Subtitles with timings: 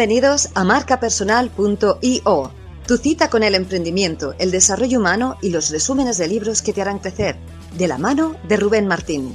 [0.00, 2.52] Bienvenidos a marcapersonal.io,
[2.86, 6.80] tu cita con el emprendimiento, el desarrollo humano y los resúmenes de libros que te
[6.80, 7.36] harán crecer,
[7.76, 9.34] de la mano de Rubén Martín.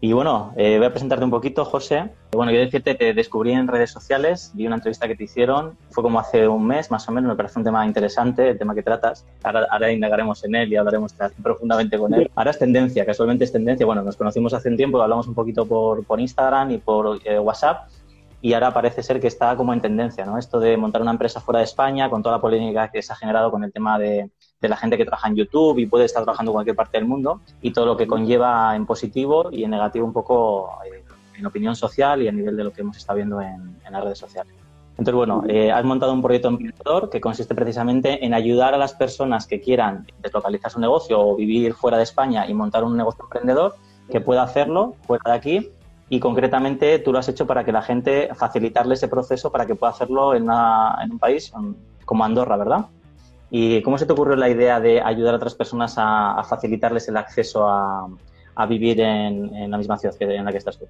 [0.00, 2.10] Y bueno, eh, voy a presentarte un poquito, José.
[2.30, 6.04] Bueno, yo decirte, te descubrí en redes sociales, vi una entrevista que te hicieron, fue
[6.04, 8.84] como hace un mes más o menos, me parece un tema interesante, el tema que
[8.84, 9.26] tratas.
[9.42, 12.30] Ahora, indagaremos en él y hablaremos profundamente con él.
[12.36, 13.84] Ahora es tendencia, casualmente es tendencia.
[13.84, 17.40] Bueno, nos conocimos hace un tiempo, hablamos un poquito por, por Instagram y por eh,
[17.40, 17.88] WhatsApp
[18.40, 20.38] y ahora parece ser que está como en tendencia, ¿no?
[20.38, 23.16] Esto de montar una empresa fuera de España, con toda la polémica que se ha
[23.16, 26.24] generado con el tema de, de la gente que trabaja en YouTube y puede estar
[26.24, 29.70] trabajando en cualquier parte del mundo y todo lo que conlleva en positivo y en
[29.70, 31.04] negativo un poco eh,
[31.38, 34.18] en opinión social y a nivel de lo que hemos estado viendo en, las redes
[34.18, 34.52] sociales.
[34.92, 38.94] Entonces, bueno, eh, has montado un proyecto emprendedor que consiste precisamente en ayudar a las
[38.94, 43.24] personas que quieran deslocalizar su negocio o vivir fuera de España y montar un negocio
[43.24, 43.76] emprendedor
[44.10, 45.70] que pueda hacerlo fuera de aquí
[46.10, 49.76] y concretamente tú lo has hecho para que la gente facilitarle ese proceso para que
[49.76, 51.52] pueda hacerlo en, en un país
[52.04, 52.86] como Andorra, ¿verdad?
[53.50, 57.16] ¿Y cómo se te ocurrió la idea de ayudar a otras personas a, facilitarles el
[57.16, 58.08] acceso a,
[58.68, 60.86] vivir en, la misma ciudad en la que estás tú?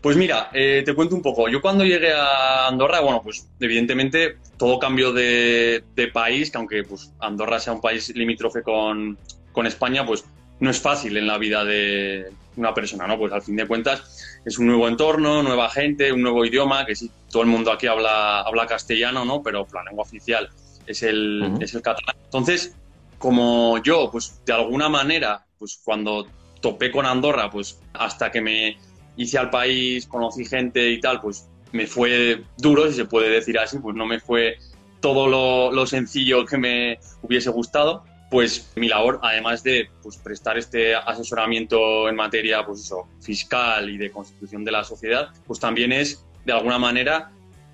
[0.00, 1.48] Pues mira, eh, te cuento un poco.
[1.48, 7.12] Yo cuando llegué a Andorra, bueno, pues evidentemente todo cambio de, país, que aunque pues
[7.20, 9.18] Andorra sea un país limítrofe con,
[9.52, 10.24] con, España, pues
[10.58, 13.18] no es fácil en la vida de una persona, ¿no?
[13.18, 16.96] Pues al fin de cuentas es un nuevo entorno, nueva gente, un nuevo idioma, que
[16.96, 19.42] sí, todo el mundo aquí habla, habla castellano, ¿no?
[19.42, 20.48] Pero la lengua oficial
[20.90, 22.16] es el, es el catalán.
[22.24, 22.74] Entonces,
[23.18, 26.26] como yo, pues de alguna manera, pues cuando
[26.60, 28.78] topé con Andorra, pues hasta que me
[29.16, 33.58] hice al país, conocí gente y tal, pues me fue duro, si se puede decir
[33.58, 34.58] así, pues no me fue
[35.00, 38.04] todo lo, lo sencillo que me hubiese gustado.
[38.30, 43.98] Pues mi labor, además de pues, prestar este asesoramiento en materia pues eso, fiscal y
[43.98, 47.32] de constitución de la sociedad, pues también es de alguna manera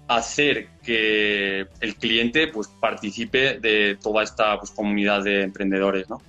[0.09, 6.21] hacer que el cliente pues, participe de toda esta pues, comunidad de emprendedores, ¿no?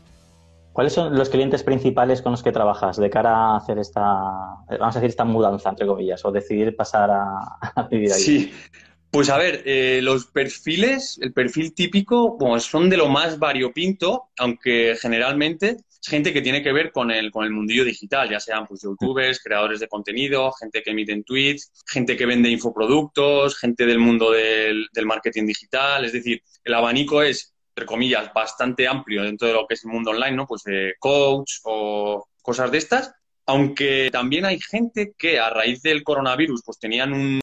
[0.73, 4.01] ¿Cuáles son los clientes principales con los que trabajas de cara a hacer esta,
[4.69, 8.19] vamos a decir, esta mudanza, entre comillas, o decidir pasar a, vivir ahí?
[8.19, 8.53] Sí,
[9.09, 14.29] pues a ver, eh, los perfiles, el perfil típico, bueno, son de lo más variopinto,
[14.37, 18.65] aunque generalmente gente que tiene que ver con el, con el mundillo digital, ya sean
[18.65, 23.99] pues, youtubers, creadores de contenido, gente que emiten tweets, gente que vende infoproductos, gente del
[23.99, 26.05] mundo del, marketing digital.
[26.05, 29.91] Es decir, el abanico es, entre comillas, bastante amplio dentro de lo que es el
[29.91, 30.47] mundo online, ¿no?
[30.47, 33.13] Pues de coach o cosas de estas.
[33.45, 37.39] Aunque también hay gente que a raíz del coronavirus pues tenían un,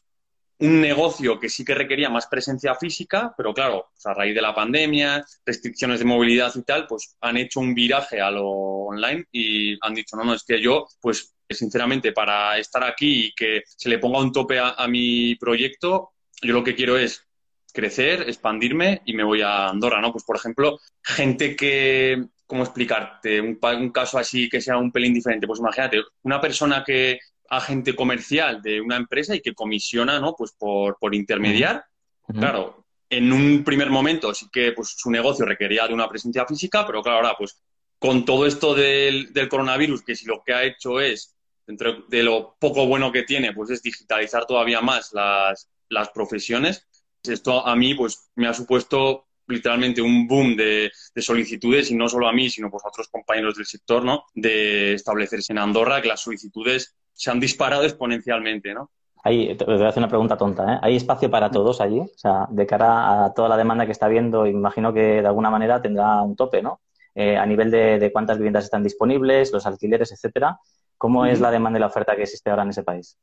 [0.65, 4.53] un negocio que sí que requería más presencia física, pero claro, a raíz de la
[4.53, 9.77] pandemia, restricciones de movilidad y tal, pues han hecho un viraje a lo online y
[9.81, 13.89] han dicho, no, no, es que yo, pues sinceramente, para estar aquí y que se
[13.89, 16.11] le ponga un tope a, mi proyecto,
[16.41, 17.25] yo lo que quiero es
[17.71, 20.11] crecer, expandirme y me voy a Andorra, ¿no?
[20.11, 23.41] Pues, por ejemplo, gente que, ¿cómo explicarte?
[23.41, 25.47] Un, un caso así que sea un pelín diferente.
[25.47, 27.19] Pues imagínate, una persona que
[27.49, 30.35] agente comercial de una empresa y que comisiona, ¿no?
[30.35, 31.85] Pues por, por intermediar.
[32.27, 36.85] Claro, en un primer momento sí que pues, su negocio requería de una presencia física,
[36.85, 37.61] pero claro, ahora pues
[37.99, 41.35] con todo esto del, del coronavirus, que si lo que ha hecho es,
[41.65, 46.87] dentro de lo poco bueno que tiene, pues es digitalizar todavía más las, las profesiones,
[47.23, 52.09] esto a mí pues me ha supuesto literalmente un boom de, de, solicitudes y no
[52.09, 54.25] solo a mí, sino pues a otros compañeros del sector, ¿no?
[54.33, 58.91] De establecerse en Andorra, que las solicitudes se han disparado exponencialmente, ¿no?
[59.23, 60.79] Ahí, te voy a hacer una pregunta tonta, ¿eh?
[60.83, 61.99] ¿Hay espacio para todos allí?
[61.99, 65.49] O sea, de cara a toda la demanda que está habiendo, imagino que de alguna
[65.49, 66.81] manera tendrá un tope, ¿no?
[67.15, 70.59] Eh, a nivel de, cuántas viviendas están disponibles, los alquileres, etcétera.
[70.97, 73.17] ¿Cómo es la demanda y la oferta que existe ahora en ese país?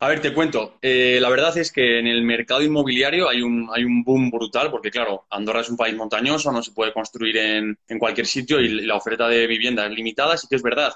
[0.00, 0.78] A ver, te cuento.
[0.82, 4.70] Eh, la verdad es que en el mercado inmobiliario hay un, hay un boom brutal,
[4.70, 8.60] porque claro, Andorra es un país montañoso, no se puede construir en, en cualquier sitio
[8.60, 10.94] y la oferta de vivienda es limitada, sí que es verdad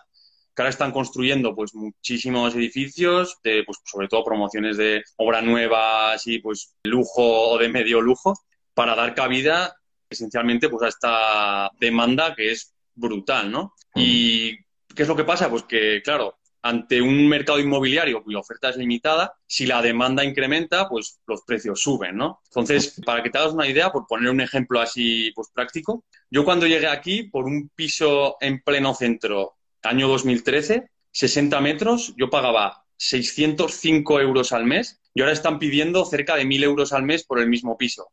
[0.59, 6.15] que ahora están construyendo pues muchísimos edificios, de, pues, sobre todo promociones de obra nueva,
[6.15, 8.35] así pues lujo o de medio lujo,
[8.75, 9.77] para dar cabida
[10.11, 13.75] esencialmente pues a esta demanda que es brutal, ¿no?
[13.95, 14.57] ¿Y
[14.97, 15.49] qué es lo que pasa?
[15.49, 20.89] Pues que, claro, ante un mercado inmobiliario cuya oferta es limitada, si la demanda incrementa,
[20.89, 22.41] pues los precios suben, ¿no?
[22.47, 26.45] Entonces, para que te hagas una idea, por poner un ejemplo así pues práctico, yo
[26.45, 32.85] cuando llegué aquí por un piso en pleno centro año 2013, 60 metros, yo pagaba
[32.97, 37.39] 605 euros al mes y ahora están pidiendo cerca de 1.000 euros al mes por
[37.41, 38.09] el mismo piso.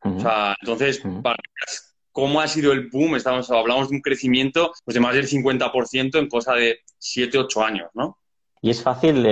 [0.00, 1.38] O sea, entonces, para
[2.16, 3.16] cómo ha sido el boom.
[3.16, 7.62] Estamos, hablamos de un crecimiento pues, de más del 50% en cosa de 7, 8
[7.62, 8.18] años, ¿no?
[8.62, 9.26] ¿Y es fácil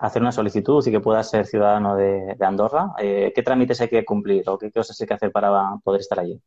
[0.00, 2.88] hacer una solicitud y que puedas ser ciudadano de, Andorra?
[2.98, 6.18] Eh, ¿Qué trámites hay que cumplir o qué cosas hay que hacer para poder estar
[6.18, 6.40] allí?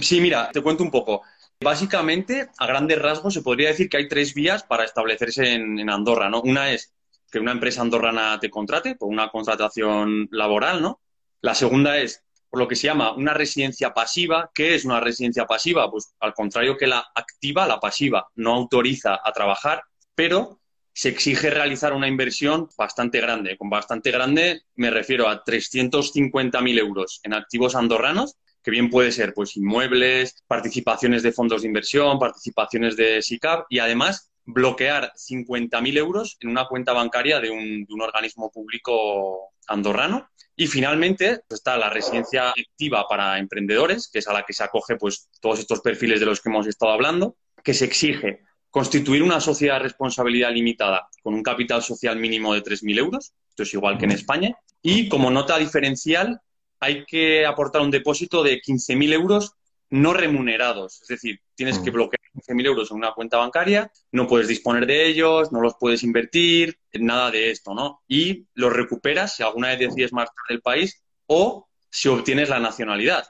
[0.00, 1.22] Sí, mira, te cuento un poco.
[1.60, 6.30] Básicamente, a grandes rasgos, se podría decir que hay tres vías para establecerse en, Andorra,
[6.30, 6.40] ¿no?
[6.40, 6.94] Una es
[7.30, 11.00] que una empresa andorrana te contrate por una contratación laboral, ¿no?
[11.40, 14.50] La segunda es por lo que se llama una residencia pasiva.
[14.54, 15.90] ¿Qué es una residencia pasiva?
[15.90, 19.82] Pues al contrario que la activa, la pasiva no autoriza a trabajar,
[20.14, 20.60] pero
[20.92, 23.56] se exige realizar una inversión bastante grande.
[23.58, 28.36] Con bastante grande me refiero a 350.000 euros en activos andorranos
[28.68, 33.78] que bien puede ser pues inmuebles, participaciones de fondos de inversión, participaciones de SICAP y
[33.78, 40.28] además bloquear 50.000 euros en una cuenta bancaria de un, organismo público andorrano.
[40.54, 44.96] Y finalmente está la residencia activa para emprendedores, que es a la que se acoge
[44.96, 49.40] pues, todos estos perfiles de los que hemos estado hablando, que se exige constituir una
[49.40, 53.96] sociedad de responsabilidad limitada con un capital social mínimo de 3.000 euros, esto es igual
[53.96, 56.42] que en España, y como nota diferencial
[56.80, 59.54] hay que aportar un depósito de 15.000 euros
[59.90, 61.00] no remunerados.
[61.02, 61.94] Es decir, tienes que mm.
[61.94, 66.02] bloquear 15.000 euros en una cuenta bancaria, no puedes disponer de ellos, no los puedes
[66.02, 68.02] invertir, nada de esto, ¿no?
[68.06, 73.26] Y los recuperas si alguna vez decides marchar del país o si obtienes la nacionalidad,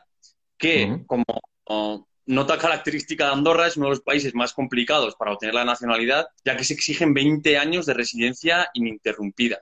[0.56, 1.06] que mm.
[1.06, 1.24] como
[2.26, 6.26] nota característica de Andorra es uno de los países más complicados para obtener la nacionalidad,
[6.44, 9.60] ya que se exigen 20 años de residencia ininterrumpida.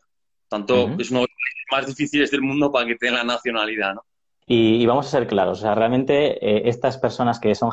[0.48, 3.94] Tanto es uno de los países más difíciles del mundo para que tenga la nacionalidad,
[3.94, 4.02] ¿no?
[4.48, 7.72] Y, vamos a ser claros, o sea, realmente eh, estas personas que son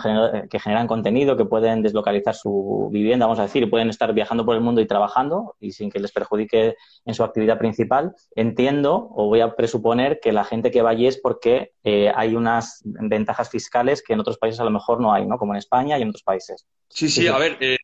[0.50, 4.44] que generan contenido, que pueden deslocalizar su vivienda, vamos a decir, y pueden estar viajando
[4.44, 6.76] por el mundo y trabajando y sin que les perjudique
[7.06, 11.06] en su actividad principal, entiendo o voy a presuponer que la gente que va allí
[11.06, 15.14] es porque eh, hay unas ventajas fiscales que en otros países a lo mejor no
[15.14, 15.38] hay, ¿no?
[15.38, 16.66] Como en España y en otros países.
[16.90, 17.78] Sí, sí, a ver, eh,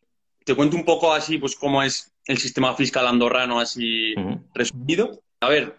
[0.44, 4.14] te cuento un poco así, pues cómo es el sistema fiscal andorrano así
[4.54, 5.22] resumido.
[5.42, 5.76] A ver,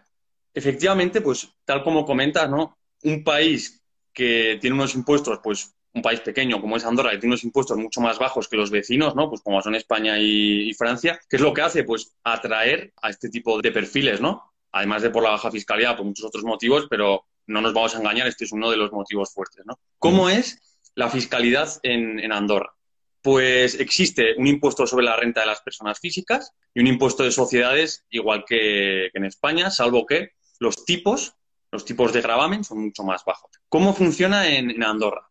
[0.52, 2.76] efectivamente, pues tal como comentas, ¿no?
[3.02, 3.82] un país
[4.12, 7.76] que tiene unos impuestos, pues un país pequeño como es Andorra, que tiene unos impuestos
[7.76, 9.29] mucho más bajos que los vecinos, ¿no?
[9.29, 11.85] Pues como son España y, Francia, ¿qué es lo que hace?
[11.85, 14.52] Pues atraer a este tipo de perfiles, ¿no?
[14.73, 17.99] Además de por la baja fiscalidad, por muchos otros motivos, pero no nos vamos a
[17.99, 19.79] engañar, este es uno de los motivos fuertes, ¿no?
[19.99, 20.61] ¿Cómo es
[20.94, 22.73] la fiscalidad en, Andorra?
[23.22, 27.31] Pues existe un impuesto sobre la renta de las personas físicas y un impuesto de
[27.31, 31.34] sociedades igual que, en España, salvo que los tipos
[31.72, 33.50] los tipos de gravamen son mucho más bajos.
[33.69, 35.28] ¿Cómo funciona en, Andorra?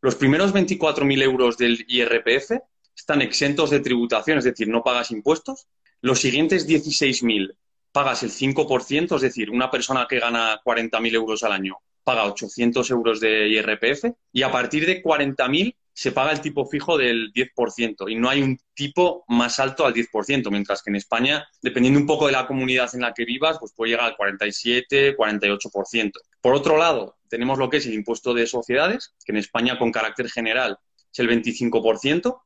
[0.00, 2.52] Los primeros 24.000 euros del IRPF
[2.94, 5.66] están exentos de tributación, es decir, no pagas impuestos.
[6.00, 7.56] Los siguientes 16.000
[7.90, 12.90] pagas el 5%, es decir, una persona que gana 40.000 euros al año paga 800
[12.90, 18.08] euros de IRPF y a partir de 40.000 se paga el tipo fijo del 10%
[18.08, 22.06] y no hay un tipo más alto al 10%, mientras que en España, dependiendo un
[22.06, 26.12] poco de la comunidad en la que vivas, pues puede llegar al 47, 48%.
[26.40, 29.90] Por otro lado, tenemos lo que es el impuesto de sociedades, que en España con
[29.90, 30.78] carácter general
[31.12, 32.42] es el 25%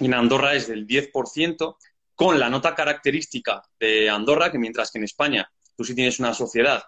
[0.00, 1.76] y en Andorra es del 10%,
[2.14, 6.32] con la nota característica de Andorra, que mientras que en España tú si tienes una
[6.32, 6.82] sociedad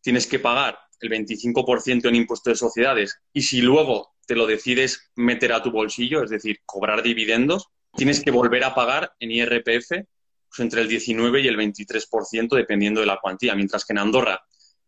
[0.00, 5.10] tienes que pagar el 25% en impuesto de sociedades y si luego te lo decides
[5.14, 9.88] meter a tu bolsillo, es decir, cobrar dividendos, tienes que volver a pagar en IRPF
[9.88, 14.44] pues, entre el 19 y el 23% dependiendo de la cuantía, mientras que en Andorra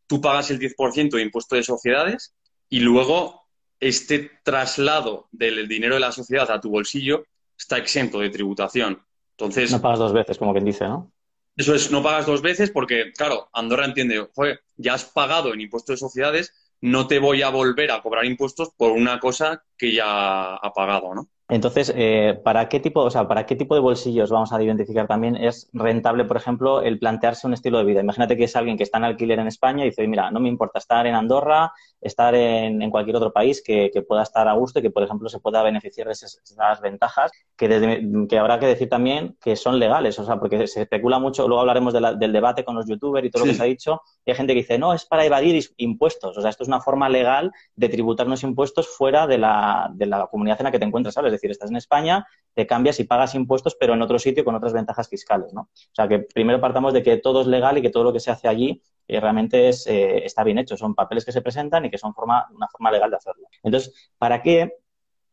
[0.07, 2.35] tú pagas el 10% de impuesto de sociedades
[2.69, 3.43] y luego
[3.81, 7.25] este traslado del dinero de la sociedad a tu bolsillo
[7.57, 9.03] está exento de tributación.
[9.33, 11.13] Entonces, no pagas dos veces, como quien dice, ¿no?
[11.57, 15.61] Eso es, no pagas dos veces porque, claro, Andorra entiende, joder, ya has pagado en
[15.61, 19.93] impuesto de sociedades, no te voy a volver a cobrar impuestos por una cosa que
[19.95, 21.29] ya ha pagado, ¿no?
[21.51, 25.07] Entonces, eh, ¿para qué tipo, o sea, para qué tipo de bolsillos vamos a identificar
[25.07, 28.01] también es rentable, por ejemplo, el plantearse un estilo de vida?
[28.01, 30.51] Imagínate que es alguien que está en alquiler en España y dice, mira, no me
[30.51, 34.83] importa estar en Andorra, estar en, cualquier otro país que, pueda estar a gusto y
[34.83, 36.41] que, por ejemplo, se pueda beneficiar de esas,
[36.83, 41.19] ventajas que, que habrá que decir también que son legales, o sea, porque se especula
[41.19, 44.03] mucho, luego hablaremos del debate con los youtubers y todo lo que se ha dicho,
[44.25, 46.81] y hay gente que dice, no, es para evadir impuestos, o sea, esto es una
[46.81, 50.79] forma legal de tributar unos impuestos fuera de la, de la comunidad en la que
[50.79, 51.38] te encuentras, ¿sabes?
[51.39, 54.73] Decir, estás en España, te cambias y pagas impuestos, pero en otro sitio con otras
[54.73, 55.63] ventajas fiscales, ¿no?
[55.63, 58.21] O sea, que primero partamos de que todo es legal y que todo lo que
[58.21, 60.77] se hace allí eh, realmente es, eh, está bien hecho.
[60.77, 63.47] Son papeles que se presentan y que son una forma legal de hacerlo.
[63.63, 64.73] Entonces, ¿para qué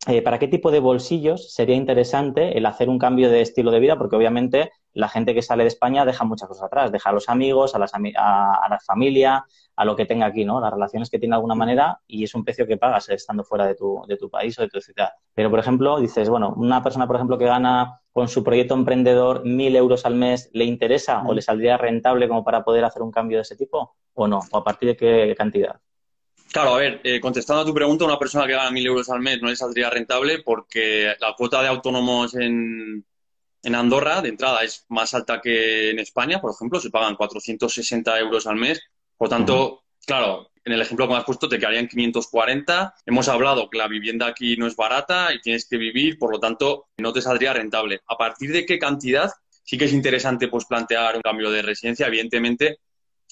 [0.08, 3.80] eh, ¿para qué tipo de bolsillos sería interesante el hacer un cambio de estilo de
[3.80, 3.98] vida?
[3.98, 7.28] Porque obviamente la gente que sale de España deja muchas cosas atrás, deja a los
[7.28, 8.00] amigos, a, las, a,
[8.70, 10.62] la familia, a lo que tenga aquí, ¿no?
[10.62, 13.68] Las relaciones que tiene de alguna manera y es un precio que pagas estando fuera
[13.68, 15.10] de tu, de tu país o de tu ciudad.
[15.34, 19.46] Pero, por ejemplo, dices, bueno, una persona, por ejemplo, que gana con su proyecto emprendedor
[19.46, 23.12] mil euros al mes, ¿le interesa o le saldría rentable como para poder hacer un
[23.12, 24.40] cambio de ese tipo o no?
[24.50, 25.76] ¿O a partir de qué cantidad?
[26.54, 29.20] Claro, a ver, eh, contestando a tu pregunta, una persona que gana mil euros al
[29.20, 33.04] mes no le saldría rentable porque la cuota de autónomos en,
[33.66, 38.20] en Andorra, de entrada, es más alta que en España, por ejemplo, se pagan 460
[38.20, 38.80] euros al mes.
[39.18, 42.96] Por tanto, claro, en el ejemplo que me has puesto te quedarían 540.
[43.06, 46.40] Hemos hablado que la vivienda aquí no es barata y tienes que vivir, por lo
[46.40, 48.02] tanto, no te saldría rentable.
[48.08, 49.32] ¿A partir de qué cantidad?
[49.64, 52.08] Sí que es interesante pues plantear un cambio de residencia.
[52.08, 52.80] Evidentemente,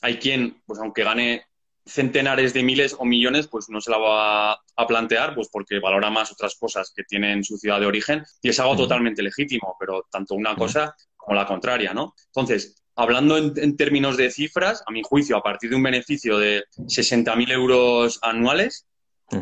[0.01, 1.45] hay quien, pues aunque gane
[1.85, 6.09] centenares de miles o millones, pues no se la va a plantear, pues porque valora
[6.09, 9.75] más otras cosas que tiene en su ciudad de origen y es algo totalmente legítimo,
[9.79, 12.13] pero tanto una cosa como la contraria, ¿no?
[12.27, 16.63] Entonces, hablando en, términos de cifras, a mi juicio, a partir de un beneficio de
[16.77, 18.87] 60.000 euros anuales,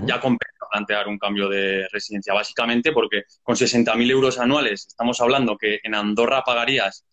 [0.05, 5.57] ya compensa plantear un cambio de residencia, básicamente porque con 60.000 euros anuales estamos hablando
[5.57, 7.05] que en Andorra pagarías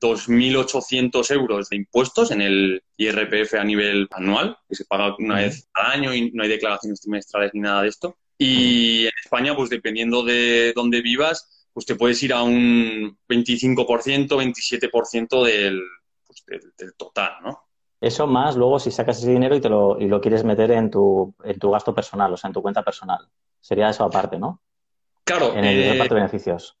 [0.00, 5.68] 2.800 euros de impuestos en el IRPF a nivel anual, que se paga una vez
[5.74, 8.16] al año y no hay declaraciones trimestrales ni nada de esto.
[8.36, 14.28] Y en España, pues dependiendo de dónde vivas, pues te puedes ir a un 25%,
[14.28, 15.80] 27% del,
[16.26, 17.60] pues, del, del, total, ¿no?
[18.00, 20.90] Eso más luego si sacas ese dinero y, te lo, y lo quieres meter en
[20.90, 23.28] tu, en tu gasto personal, o sea, en tu cuenta personal.
[23.60, 24.60] Sería eso aparte, ¿no?
[25.24, 25.54] Claro.
[25.54, 26.76] En el eh, reparto de beneficios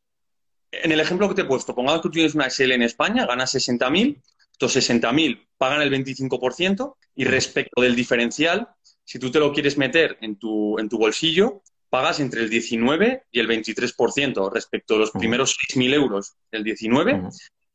[0.82, 3.26] en el ejemplo que te he puesto, pongamos que tú tienes una SL en España,
[3.26, 4.20] ganas 60.000,
[4.52, 8.68] estos 60.000 pagan el 25% y respecto del diferencial,
[9.04, 13.24] si tú te lo quieres meter en tu, en tu bolsillo, pagas entre el 19
[13.30, 17.22] y el 23% respecto de los primeros 6.000 euros, el 19,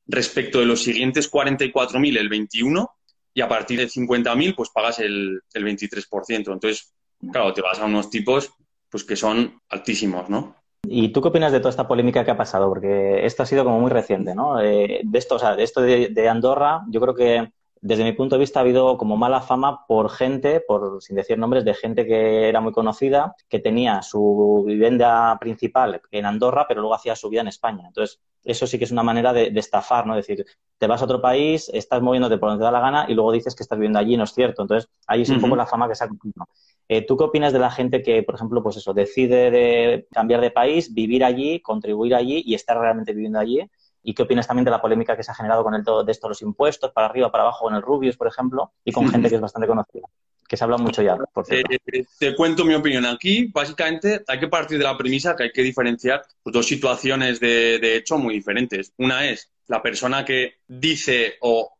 [0.07, 2.91] respecto de los siguientes 44.000, el 21,
[3.33, 6.51] y a partir de 50.000, pues pagas el, el 23%.
[6.51, 6.93] Entonces,
[7.31, 8.51] claro, te vas a unos tipos
[8.89, 10.55] pues que son altísimos, ¿no?
[10.83, 12.69] ¿Y tú qué opinas de toda esta polémica que ha pasado?
[12.69, 14.61] Porque esto ha sido como muy reciente, ¿no?
[14.61, 18.35] Eh, de esto, o sea, de esto de, Andorra, yo creo que desde mi punto
[18.35, 22.05] de vista ha habido como mala fama por gente, por sin decir nombres, de gente
[22.05, 27.29] que era muy conocida, que tenía su vivienda principal en Andorra, pero luego hacía su
[27.29, 27.85] vida en España.
[27.87, 30.17] Entonces, eso sí que es una manera de, estafar, ¿no?
[30.17, 30.45] Es decir,
[30.77, 33.31] te vas a otro país, estás moviéndote por donde te da la gana y luego
[33.31, 34.61] dices que estás viviendo allí, no es cierto.
[34.61, 36.47] Entonces, ahí es un poco la fama que se ha cumplido.
[36.87, 40.41] Eh, ¿Tú qué opinas de la gente que, por ejemplo, pues eso, decide de cambiar
[40.41, 43.61] de país, vivir allí, contribuir allí y estar realmente viviendo allí?
[44.03, 46.11] ¿Y qué opinas también de la polémica que se ha generado con el todo de
[46.11, 49.29] esto, los impuestos, para arriba, para abajo, con el Rubius, por ejemplo, y con gente
[49.29, 50.07] que es bastante conocida?
[50.47, 51.71] Que se habla mucho ya, por cierto.
[51.71, 53.51] Eh, te cuento mi opinión aquí.
[53.53, 57.97] Básicamente, hay que partir de la premisa que hay que diferenciar dos situaciones de, de
[57.97, 58.93] hecho muy diferentes.
[58.97, 61.73] Una es la persona que dice o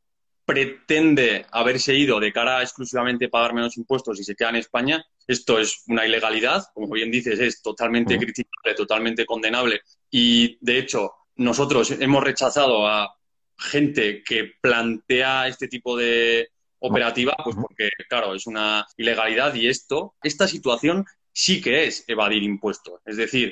[0.49, 5.05] pretende haberse ido de cara a exclusivamente pagar menos impuestos y se queda en España,
[5.27, 9.81] esto es una ilegalidad, como bien dices, es totalmente criticable, totalmente condenable.
[10.09, 13.15] Y de hecho, nosotros hemos rechazado a
[13.58, 20.15] gente que plantea este tipo de operativa, pues porque, claro, es una ilegalidad y esto,
[20.22, 23.01] esta situación sí que es evadir impuestos.
[23.05, 23.51] Es decir,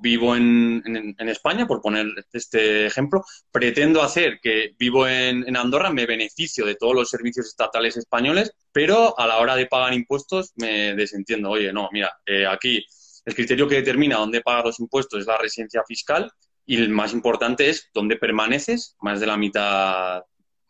[0.00, 6.64] vivo en, España, por poner este ejemplo, pretendo hacer que vivo en, Andorra, me beneficio
[6.66, 11.50] de todos los servicios estatales españoles, pero a la hora de pagar impuestos me desentiendo.
[11.50, 12.84] Oye, no, mira, eh, aquí
[13.24, 16.32] el criterio que determina dónde pagar los impuestos es la residencia fiscal
[16.66, 20.22] y el más importante es dónde permaneces más de la mitad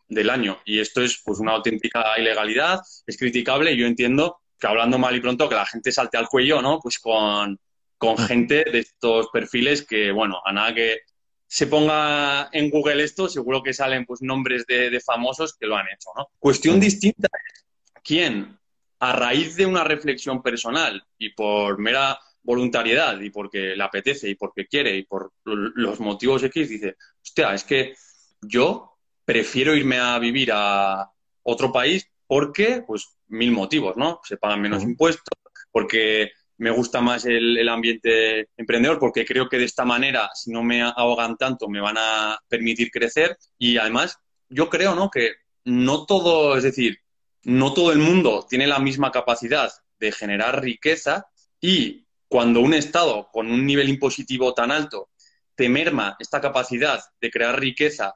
[0.07, 0.59] del año.
[0.65, 5.15] Y esto es pues una auténtica ilegalidad, es criticable y yo entiendo que hablando mal
[5.15, 6.79] y pronto que la gente salte al cuello, ¿no?
[6.79, 7.59] Pues con
[8.03, 11.03] con gente de estos perfiles que, bueno, a nada que
[11.47, 15.85] se ponga en Google esto, seguro que salen pues nombres de, famosos que lo han
[15.87, 16.27] hecho, ¿no?
[16.37, 17.63] Cuestión distinta es
[18.03, 18.59] quién,
[18.99, 24.35] a raíz de una reflexión personal y por mera voluntariedad y porque le apetece y
[24.35, 27.95] porque quiere y por los motivos X, dice, hostia, es que
[28.41, 31.09] yo prefiero irme a vivir a
[31.43, 34.19] otro país porque, pues, mil motivos, ¿no?
[34.23, 35.37] Se pagan menos impuestos,
[35.71, 40.63] porque me gusta más el, ambiente emprendedor porque creo que de esta manera, si no
[40.63, 43.37] me ahogan tanto, me van a permitir crecer.
[43.57, 44.17] Y además,
[44.49, 45.09] yo creo ¿no?
[45.09, 45.33] que
[45.65, 46.99] no todo, es decir,
[47.43, 51.27] no todo el mundo tiene la misma capacidad de generar riqueza
[51.59, 52.02] y
[52.33, 55.11] cuando un Estado con un nivel impositivo tan alto
[55.53, 58.15] te merma esta capacidad de crear riqueza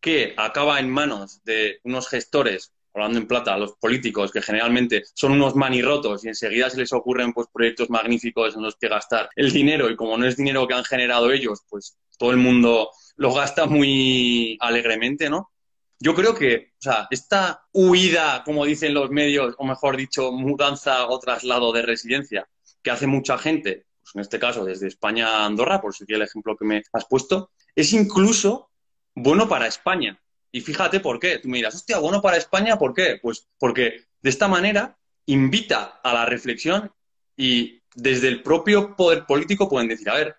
[0.00, 5.30] que acaba en manos de unos gestores hablando en plata, los políticos, que generalmente son
[5.30, 9.52] unos manirrotos y enseguida se les ocurren pues, proyectos magníficos en los que gastar el
[9.52, 13.32] dinero y como no es dinero que han generado ellos, pues todo el mundo lo
[13.32, 15.52] gasta muy alegremente, ¿no?
[16.00, 16.72] Yo creo que,
[17.10, 22.48] esta huida, como dicen los medios, o mejor dicho, mudanza o traslado de residencia
[22.84, 26.22] que hace mucha gente, pues en este caso desde España a Andorra, por si el
[26.22, 28.70] ejemplo que me has puesto, es incluso
[29.14, 30.20] bueno para España.
[30.52, 31.38] Y fíjate por qué.
[31.38, 33.18] Tú me dirás, hostia, bueno para España, ¿por qué?
[33.20, 36.92] Pues porque de esta manera invita a la reflexión
[37.36, 40.36] y desde el propio poder político pueden decir, a ver,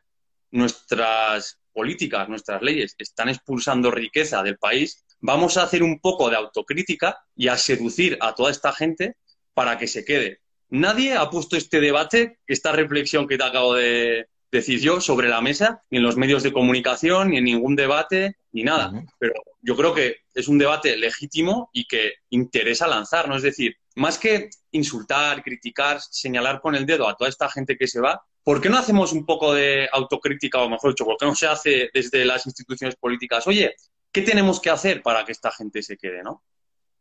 [0.52, 6.38] nuestras políticas, nuestras leyes están expulsando riqueza del país, vamos a hacer un poco de
[6.38, 9.18] autocrítica y a seducir a toda esta gente
[9.54, 10.42] para que se quede.
[10.80, 15.42] Nadie ha puesto este debate, esta reflexión que te acabo de decir yo, sobre la
[15.42, 18.92] mesa, ni en los medios de comunicación, ni en ningún debate, ni nada.
[19.20, 23.36] Pero yo creo que es un debate legítimo y que interesa lanzar, ¿no?
[23.36, 27.88] Es decir, más que insultar, criticar, señalar con el dedo a toda esta gente que
[27.88, 31.26] se va, ¿por qué no hacemos un poco de autocrítica, o mejor dicho, por qué
[31.26, 33.48] no se hace desde las instituciones políticas?
[33.48, 33.76] Oye,
[34.12, 36.44] ¿qué tenemos que hacer para que esta gente se quede, no?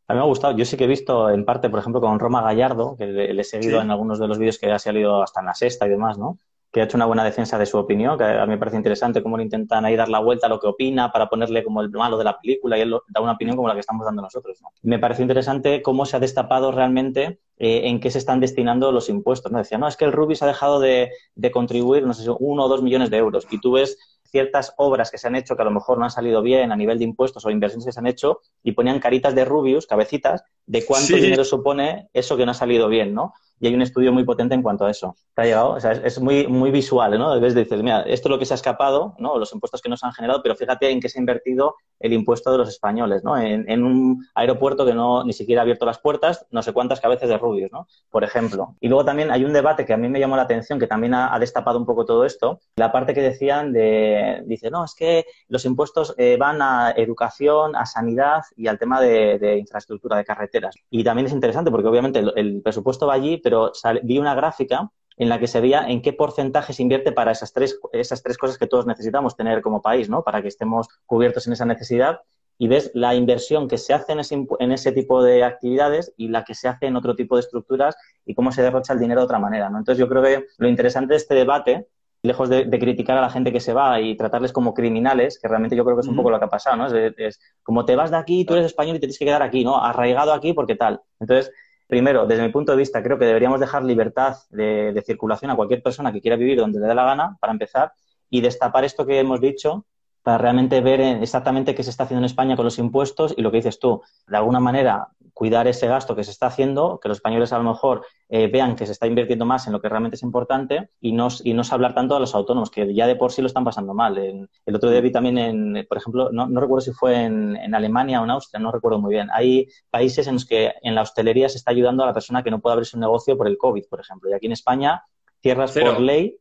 [0.06, 0.56] A mí me ha gustado.
[0.56, 3.44] Yo sí que he visto en parte, por ejemplo, con Roma Gallardo, que le, he
[3.44, 6.18] seguido en algunos de los vídeos que ha salido hasta en la sexta y demás,
[6.18, 6.38] ¿no?
[6.74, 9.22] que ha hecho una buena defensa de su opinión, que a mí me parece interesante
[9.22, 11.88] cómo le intentan ahí dar la vuelta a lo que opina para ponerle como el
[11.90, 14.58] malo de la película y él da una opinión como la que estamos dando nosotros.
[14.82, 19.08] Me parece interesante cómo se ha destapado realmente eh, en qué se están destinando los
[19.08, 19.52] impuestos.
[19.52, 19.58] ¿no?
[19.58, 22.68] Decía, no, es que el Rubis ha dejado de, de contribuir, no sé, uno o
[22.68, 23.46] dos millones de euros.
[23.52, 23.96] Y tú ves
[24.34, 26.76] ciertas obras que se han hecho que a lo mejor no han salido bien a
[26.76, 30.42] nivel de impuestos o inversiones que se han hecho y ponían caritas de Rubius, cabecitas,
[30.66, 33.32] de cuánto dinero supone eso que no ha salido bien, ¿no?
[33.60, 35.16] Y hay un estudio muy potente en cuanto a eso.
[35.34, 35.70] ¿Te ha llegado?
[35.70, 37.34] O sea, es, muy, muy visual, ¿no?
[37.34, 39.38] Debes decir, mira, esto es lo que se ha escapado, ¿no?
[39.38, 42.12] Los impuestos que no se han generado, pero fíjate en qué se ha invertido el
[42.12, 43.38] impuesto de los españoles, ¿no?
[43.38, 47.28] En, un aeropuerto que no ni siquiera ha abierto las puertas, no sé cuántas cabezas
[47.28, 47.86] de rubios, ¿no?
[48.10, 48.76] Por ejemplo.
[48.80, 51.14] Y luego también hay un debate que a mí me llamó la atención, que también
[51.14, 55.24] ha, destapado un poco todo esto, la parte que decían de, dice, no, es que
[55.48, 60.74] los impuestos eh, van a educación, a sanidad y al tema de, infraestructura, de carreteras.
[60.90, 63.70] Y también es interesante porque obviamente el presupuesto va allí, pero
[64.02, 67.52] vi una gráfica en la que se veía en qué porcentaje se invierte para esas
[67.52, 70.24] tres, esas tres cosas que todos necesitamos tener como país, ¿no?
[70.24, 72.20] Para que estemos cubiertos en esa necesidad.
[72.56, 76.28] Y ves la inversión que se hace en ese, en ese tipo de actividades y
[76.28, 79.20] la que se hace en otro tipo de estructuras y cómo se derrocha el dinero
[79.20, 79.78] de otra manera, ¿no?
[79.78, 81.88] Entonces yo creo que lo interesante de este debate
[82.24, 85.76] lejos de, criticar a la gente que se va y tratarles como criminales, que realmente
[85.76, 86.86] yo creo que es un poco lo que ha pasado, ¿no?
[86.86, 89.42] Es, es, como te vas de aquí, tú eres español y te tienes que quedar
[89.42, 89.76] aquí, ¿no?
[89.76, 91.02] Arraigado aquí porque tal.
[91.20, 91.52] Entonces,
[91.86, 95.82] Primero, desde mi punto de vista, creo que deberíamos dejar libertad de, circulación a cualquier
[95.82, 97.92] persona que quiera vivir donde le dé la gana, para empezar,
[98.30, 99.84] y destapar esto que hemos dicho
[100.22, 103.50] para realmente ver exactamente qué se está haciendo en España con los impuestos y lo
[103.50, 107.18] que dices tú, de alguna manera cuidar ese gasto que se está haciendo, que los
[107.18, 110.14] españoles a lo mejor eh, vean que se está invirtiendo más en lo que realmente
[110.14, 113.32] es importante y no, y no hablar tanto a los autónomos, que ya de por
[113.32, 114.16] sí lo están pasando mal.
[114.16, 117.74] el otro día vi también, en, por ejemplo, no, no recuerdo si fue en, en,
[117.74, 119.28] Alemania o en Austria, no recuerdo muy bien.
[119.32, 122.52] Hay países en los que en la hostelería se está ayudando a la persona que
[122.52, 124.30] no puede abrirse un negocio por el COVID, por ejemplo.
[124.30, 125.02] Y aquí en España
[125.44, 126.38] cierras por ley,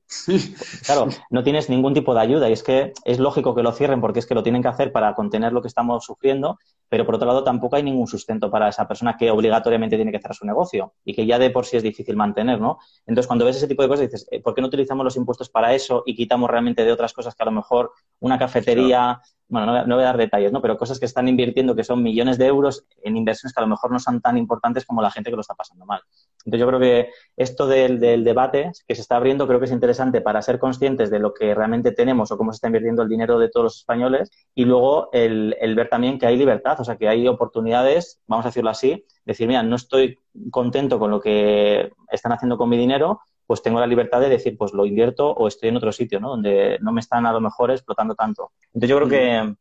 [0.86, 4.00] claro, no tienes ningún tipo de ayuda y es que es lógico que lo cierren
[4.00, 6.58] porque es que lo tienen que hacer para contener lo que estamos sufriendo,
[6.94, 10.20] pero por otro lado tampoco hay ningún sustento para esa persona que obligatoriamente tiene que
[10.20, 12.78] cerrar su negocio y que ya de por sí es difícil mantener, ¿no?
[13.08, 15.50] Entonces, cuando ves ese tipo de cosas dices, eh, ¿por qué no utilizamos los impuestos
[15.50, 19.86] para eso y quitamos realmente de otras cosas que a lo mejor una cafetería, bueno,
[19.88, 20.62] no voy, a, dar detalles, ¿no?
[20.62, 23.70] Pero cosas que están invirtiendo que son millones de euros en inversiones que a lo
[23.70, 26.02] mejor no son tan importantes como la gente que lo está pasando mal.
[26.46, 30.22] Entonces yo creo que esto del, debate que se está abriendo creo que es interesante
[30.22, 33.40] para ser conscientes de lo que realmente tenemos o cómo se está invirtiendo el dinero
[33.40, 37.08] de todos los españoles y luego el, ver también que hay libertad, o sea, que
[37.08, 40.20] hay oportunidades, vamos a decirlo así, decir, mira, no estoy
[40.52, 44.58] contento con lo que están haciendo con mi dinero, pues tengo la libertad de decir,
[44.58, 46.30] pues lo invierto o estoy en otro sitio, ¿no?
[46.30, 48.52] Donde no me están a lo mejor explotando tanto.
[48.68, 49.56] Entonces yo creo que,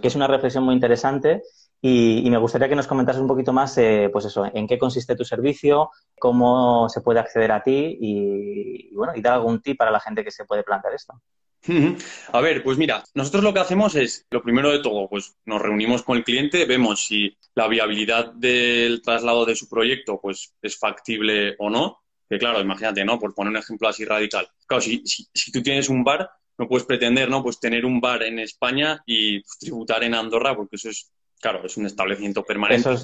[0.00, 1.42] que es una reflexión muy interesante
[1.80, 5.14] y, me gustaría que nos comentases un poquito más, eh, pues eso, en qué consiste
[5.14, 9.90] tu servicio, cómo se puede acceder a ti y, bueno, y dar algún tip para
[9.90, 11.14] la gente que se puede plantear esto.
[12.32, 15.60] A ver, pues mira, nosotros lo que hacemos es, lo primero de todo, pues nos
[15.60, 20.78] reunimos con el cliente, vemos si la viabilidad del traslado de su proyecto pues es
[20.78, 21.98] factible o no.
[22.28, 23.18] Que claro, imagínate, ¿no?
[23.18, 24.48] Por poner un ejemplo así radical.
[24.66, 27.42] Claro, si, si, tú tienes un bar, no puedes pretender, ¿no?
[27.42, 31.76] Pues tener un bar en España y tributar en Andorra, porque eso es, claro, es
[31.76, 32.96] un establecimiento permanente,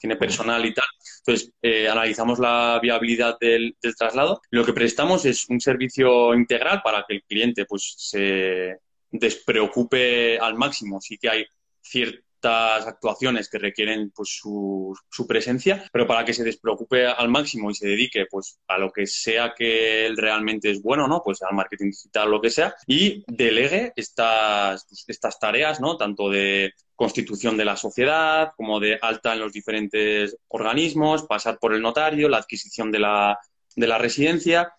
[0.00, 0.86] tiene personal y tal.
[1.18, 4.40] Entonces, eh, analizamos la viabilidad del, traslado.
[4.50, 8.78] Lo que prestamos es un servicio integral para que el cliente, pues, se
[9.10, 11.00] despreocupe al máximo.
[11.00, 11.44] Sí que hay
[11.82, 17.70] ciertas actuaciones que requieren pues, su, su, presencia, pero para que se despreocupe al máximo
[17.70, 21.20] y se dedique pues, a lo que sea que él realmente es bueno, ¿no?
[21.22, 25.98] Pues al marketing digital, lo que sea, y delegue estas, pues, estas tareas, ¿no?
[25.98, 31.72] Tanto de constitución de la sociedad, como de alta en los diferentes organismos, pasar por
[31.72, 33.38] el notario, la adquisición de la,
[33.74, 34.74] de la residencia.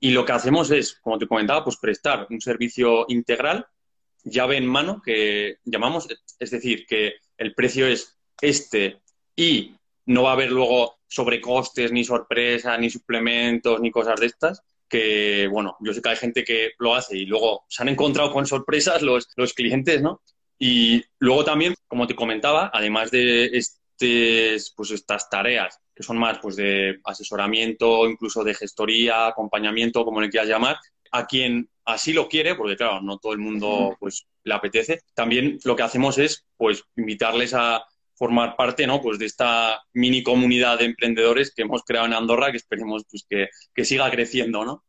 [0.00, 3.66] Y lo que hacemos es, como te comentaba, pues prestar un servicio integral,
[4.24, 9.02] llave en mano, que llamamos, es decir, que el precio es este
[9.36, 9.74] y
[10.06, 15.48] no va a haber luego sobrecostes, ni sorpresas, ni suplementos, ni cosas de estas, que,
[15.48, 18.46] bueno, yo sé que hay gente que lo hace y luego se han encontrado con
[18.46, 20.22] sorpresas los, los clientes, ¿no?
[20.64, 26.38] Y luego también, como te comentaba, además de estes, pues estas tareas que son más
[26.38, 30.76] pues de asesoramiento, incluso de gestoría, acompañamiento, como le quieras llamar,
[31.10, 35.58] a quien así lo quiere, porque claro, no todo el mundo pues le apetece, también
[35.64, 39.02] lo que hacemos es pues invitarles a formar parte ¿no?
[39.02, 43.26] pues de esta mini comunidad de emprendedores que hemos creado en Andorra que esperemos pues
[43.28, 44.84] que, que siga creciendo, ¿no?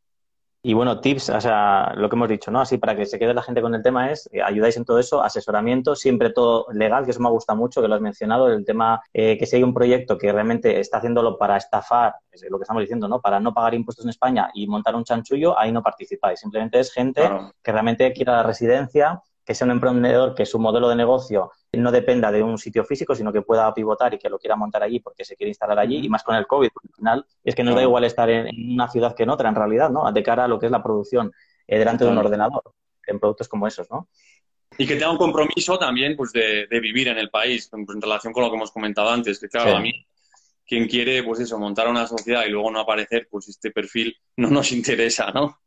[0.65, 2.61] Y bueno, tips, o sea, lo que hemos dicho, ¿no?
[2.61, 4.97] Así para que se quede la gente con el tema es, eh, ayudáis en todo
[4.97, 8.63] eso, asesoramiento, siempre todo legal, que eso me gusta mucho, que lo has mencionado, el
[8.63, 12.57] tema eh, que si hay un proyecto que realmente está haciéndolo para estafar, es lo
[12.57, 13.19] que estamos diciendo, ¿no?
[13.19, 16.39] Para no pagar impuestos en España y montar un chanchullo, ahí no participáis.
[16.39, 17.29] Simplemente es gente
[17.61, 21.91] que realmente quiera la residencia, que sea un emprendedor, que su modelo de negocio no
[21.91, 24.99] dependa de un sitio físico, sino que pueda pivotar y que lo quiera montar allí
[24.99, 27.63] porque se quiere instalar allí, y más con el COVID, porque al final es que
[27.63, 30.11] nos da igual estar en, una ciudad que en otra, en realidad, ¿no?
[30.11, 31.31] De cara a lo que es la producción
[31.67, 32.63] eh, delante de un ordenador,
[33.07, 34.07] en productos como esos, ¿no?
[34.77, 38.43] Y que tenga un compromiso también pues, de, vivir en el país, en, relación con
[38.43, 40.05] lo que hemos comentado antes, que claro, a mí
[40.65, 44.49] quien quiere, pues eso, montar una sociedad y luego no aparecer, pues este perfil no
[44.49, 45.59] nos interesa, ¿no?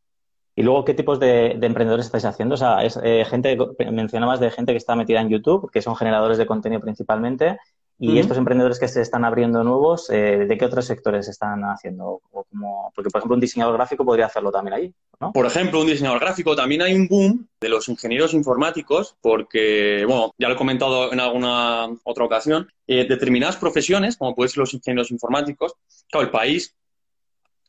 [0.59, 2.55] Y luego, ¿qué tipos de, emprendedores estáis haciendo?
[2.55, 3.59] O sea, es eh, gente,
[3.93, 7.59] mencionabas de gente que está metida en YouTube, que son generadores de contenido principalmente,
[7.99, 12.21] y estos emprendedores que se están abriendo nuevos, eh, ¿de qué otros sectores están haciendo?
[12.31, 15.33] O como, porque, por ejemplo, un diseñador gráfico podría hacerlo también ahí, ¿no?
[15.33, 16.55] Por ejemplo, un diseñador gráfico.
[16.55, 21.21] También hay un boom de los ingenieros informáticos, porque, bueno, ya lo he comentado en
[21.21, 25.75] alguna otra ocasión, eh, determinadas profesiones, como pueden ser los ingenieros informáticos,
[26.11, 26.75] claro, el país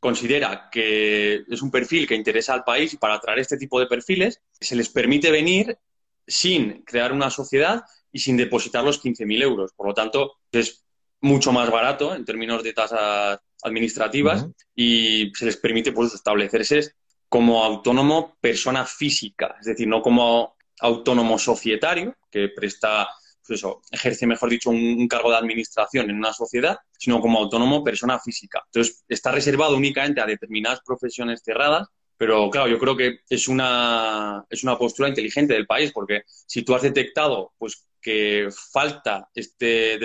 [0.00, 3.86] considera que es un perfil que interesa al país y para atraer este tipo de
[3.86, 5.78] perfiles se les permite venir
[6.26, 9.72] sin crear una sociedad y sin depositar los 15.000 euros.
[9.72, 10.84] Por lo tanto, es
[11.20, 16.92] mucho más barato en términos de tasas administrativas y se les permite pues, establecerse
[17.28, 23.08] como autónomo persona física, es decir, no como autónomo societario que presta
[23.48, 27.82] pues eso, ejerce, mejor dicho, un, cargo de administración en una sociedad, sino como autónomo
[27.82, 28.62] persona física.
[28.66, 34.44] Entonces, está reservado únicamente a determinadas profesiones cerradas, pero claro, yo creo que es una,
[34.50, 39.98] es una postura inteligente del país, porque si tú has detectado pues, que falta este,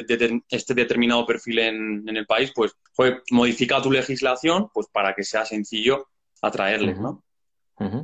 [0.47, 2.73] este determinado perfil en, el país, pues
[3.31, 6.07] modifica tu legislación pues, para que sea sencillo
[6.41, 7.23] atraerles, ¿no?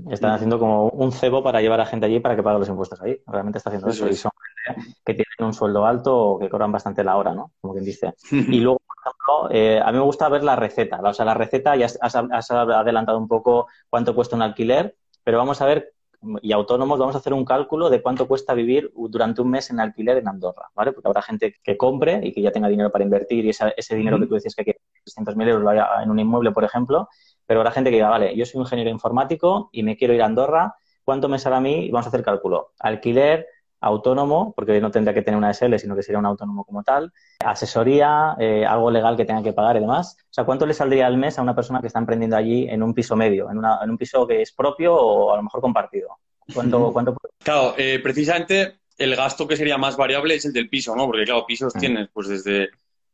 [0.09, 3.01] Están haciendo como un cebo para llevar a gente allí para que pague los impuestos
[3.01, 3.21] ahí.
[3.27, 4.07] Realmente está haciendo eso.
[4.07, 4.31] Y son
[4.65, 7.51] gente que tienen un sueldo alto o que cobran bastante la hora, ¿no?
[7.61, 8.13] Como quien dice.
[8.31, 10.99] Y luego, por ejemplo, eh, a mí me gusta ver la receta.
[11.01, 15.37] O sea, la receta ya has, has, adelantado un poco cuánto cuesta un alquiler, pero
[15.37, 15.93] vamos a ver,
[16.41, 19.79] y autónomos, vamos a hacer un cálculo de cuánto cuesta vivir durante un mes en
[19.79, 20.91] alquiler en Andorra, ¿vale?
[20.91, 24.19] Porque habrá gente que compre y que ya tenga dinero para invertir y ese dinero
[24.19, 24.73] que tú decías que hay
[25.05, 27.07] 300.000 euros en un inmueble, por ejemplo,
[27.49, 30.27] pero habrá gente que diga, vale, yo soy ingeniero informático y me quiero ir a
[30.27, 31.89] Andorra, ¿cuánto me sale a mí?
[31.89, 32.73] Vamos a hacer cálculo.
[32.77, 33.47] Alquiler,
[33.81, 37.11] autónomo, porque no tendría que tener una SL, sino que sería un autónomo como tal,
[37.43, 40.15] asesoría, eh, algo legal que tenga que pagar y demás.
[40.25, 42.83] O sea, ¿cuánto le saldría al mes a una persona que está emprendiendo allí en
[42.83, 46.19] un piso medio, en, un piso que es propio o a lo mejor compartido?
[46.53, 47.17] ¿Cuánto, cuánto...
[47.43, 51.07] Claro, eh, precisamente el gasto que sería más variable es el del piso, ¿no?
[51.07, 51.79] Porque, claro, pisos mm.
[51.79, 52.69] tienes pues desde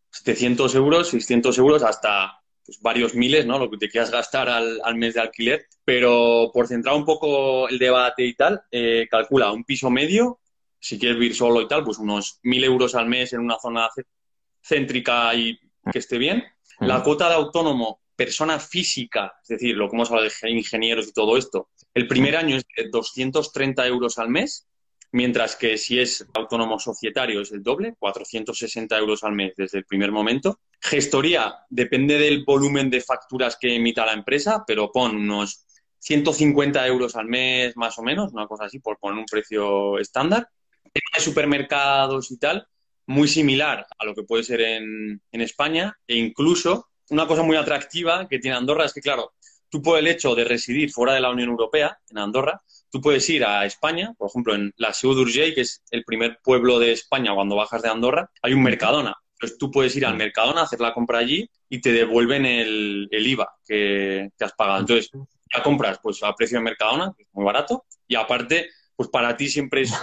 [0.09, 3.59] 700 euros, 600 euros hasta pues, varios miles, ¿no?
[3.59, 5.67] Lo que te quieras gastar al, al, mes de alquiler.
[5.83, 10.39] Pero por centrar un poco el debate y tal, eh, calcula un piso medio,
[10.79, 13.89] si quieres vivir solo y tal, pues unos mil euros al mes en una zona
[14.61, 15.59] céntrica y
[15.91, 16.43] que esté bien.
[16.79, 21.13] La cuota de autónomo, persona física, es decir, lo que hemos hablado de ingenieros y
[21.13, 24.67] todo esto, el primer año es de 230 euros al mes
[25.15, 29.85] mientras que si es autónomo societario es el doble, 460 euros al mes desde el
[29.85, 30.59] primer momento.
[30.81, 35.65] Gestoría depende del volumen de facturas que emita la empresa, pero pon unos
[35.99, 40.49] 150 euros al mes más o menos, una cosa así, por poner un precio estándar.
[40.83, 42.67] Tema de supermercados y tal,
[43.05, 47.55] muy similar a lo que puede ser en, en España e incluso una cosa muy
[47.55, 49.31] atractiva que tiene Andorra es que, claro,
[49.69, 53.29] tú por el hecho de residir fuera de la Unión Europea, en Andorra, tú puedes
[53.29, 56.91] ir a España, por ejemplo, en la Seu d'Urgell, que es el primer pueblo de
[56.91, 59.15] España cuando bajas de Andorra, hay un Mercadona.
[59.33, 63.53] Entonces tú puedes ir al Mercadona, hacer la compra allí y te devuelven el, IVA
[63.67, 64.79] que, que has pagado.
[64.79, 65.11] Entonces,
[65.53, 69.35] ya compras pues a precio de Mercadona, que es muy barato, y aparte, pues para
[69.35, 69.93] ti siempre es,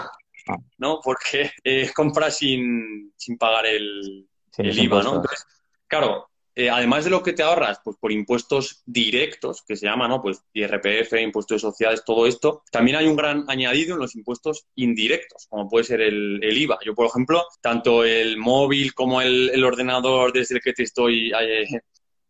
[0.79, 1.01] ¿no?
[1.03, 5.17] Porque eh, compras sin, sin pagar el, el IVA, ¿no?
[5.17, 5.47] Entonces,
[5.87, 6.22] claro,
[6.55, 10.21] eh, además de lo que te ahorras, pues por impuestos directos, que se llama, ¿no?
[10.21, 14.67] Pues IRPF, impuestos de sociedades, todo esto, también hay un gran añadido en los impuestos
[14.75, 16.79] indirectos, como puede ser el, IVA.
[16.85, 21.81] Yo, por ejemplo, tanto el móvil como el, ordenador desde el que te estoy eh,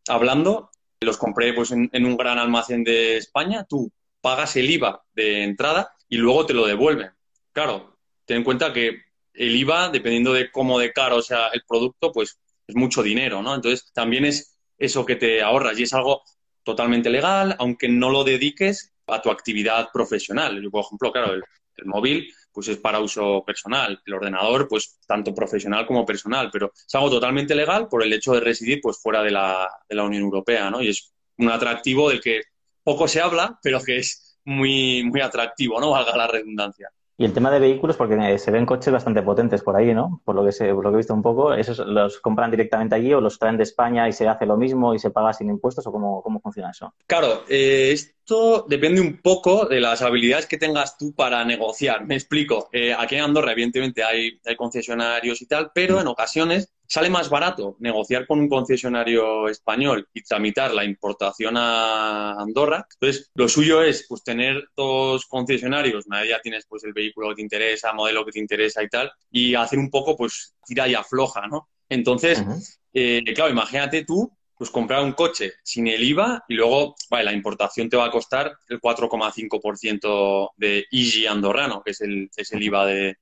[0.07, 5.43] hablando, los compré pues en, un gran almacén de España, tú pagas el IVA de
[5.43, 7.11] entrada y luego te lo devuelven.
[7.53, 9.03] Claro, ten en cuenta que
[9.35, 13.55] el IVA, dependiendo de cómo de caro sea el producto, pues es mucho dinero, ¿no?
[13.55, 16.22] Entonces, también es eso que te ahorras y es algo
[16.62, 20.61] totalmente legal, aunque no lo dediques a tu actividad profesional.
[20.62, 21.42] Yo, por ejemplo, claro, el,
[21.85, 26.94] móvil pues es para uso personal, el ordenador pues tanto profesional como personal, pero es
[26.94, 30.22] algo totalmente legal por el hecho de residir pues fuera de la, de la Unión
[30.22, 30.83] Europea, ¿no?
[30.83, 32.42] Y es un atractivo del que
[32.85, 35.90] poco se habla, pero que es muy, muy atractivo, ¿no?
[35.90, 36.90] Valga la redundancia.
[37.23, 40.21] Y el tema de vehículos, porque se ven coches bastante potentes por ahí, ¿no?
[40.25, 43.15] Por lo que, se, lo que he visto un poco, ¿esos los compran directamente allí
[43.15, 45.87] o los traen de España y se hace lo mismo y se paga sin impuestos
[45.87, 46.93] o cómo, cómo funciona eso?
[47.07, 52.05] Claro, eh, esto depende un poco de las habilidades que tengas tú para negociar.
[52.05, 52.69] Me explico.
[52.73, 57.31] Eh, aquí en Andorra, evidentemente, hay, hay concesionarios y tal, pero en ocasiones sale más
[57.31, 62.87] barato negociar con un concesionario español y tramitar la importación a Andorra.
[62.92, 67.37] Entonces, lo suyo es pues tener dos concesionarios, una ya tienes pues el vehículo que
[67.37, 70.94] te interesa, modelo que te interesa y tal, y hacer un poco pues tira y
[70.94, 71.70] afloja, ¿no?
[71.88, 72.44] Entonces,
[72.92, 77.33] eh, claro, imagínate tú pues comprar un coche sin el IVA y luego, vale, la
[77.33, 82.62] importación te va a costar el 4,5% de Easy andorrano, que es el, es el
[82.62, 83.16] IVA de,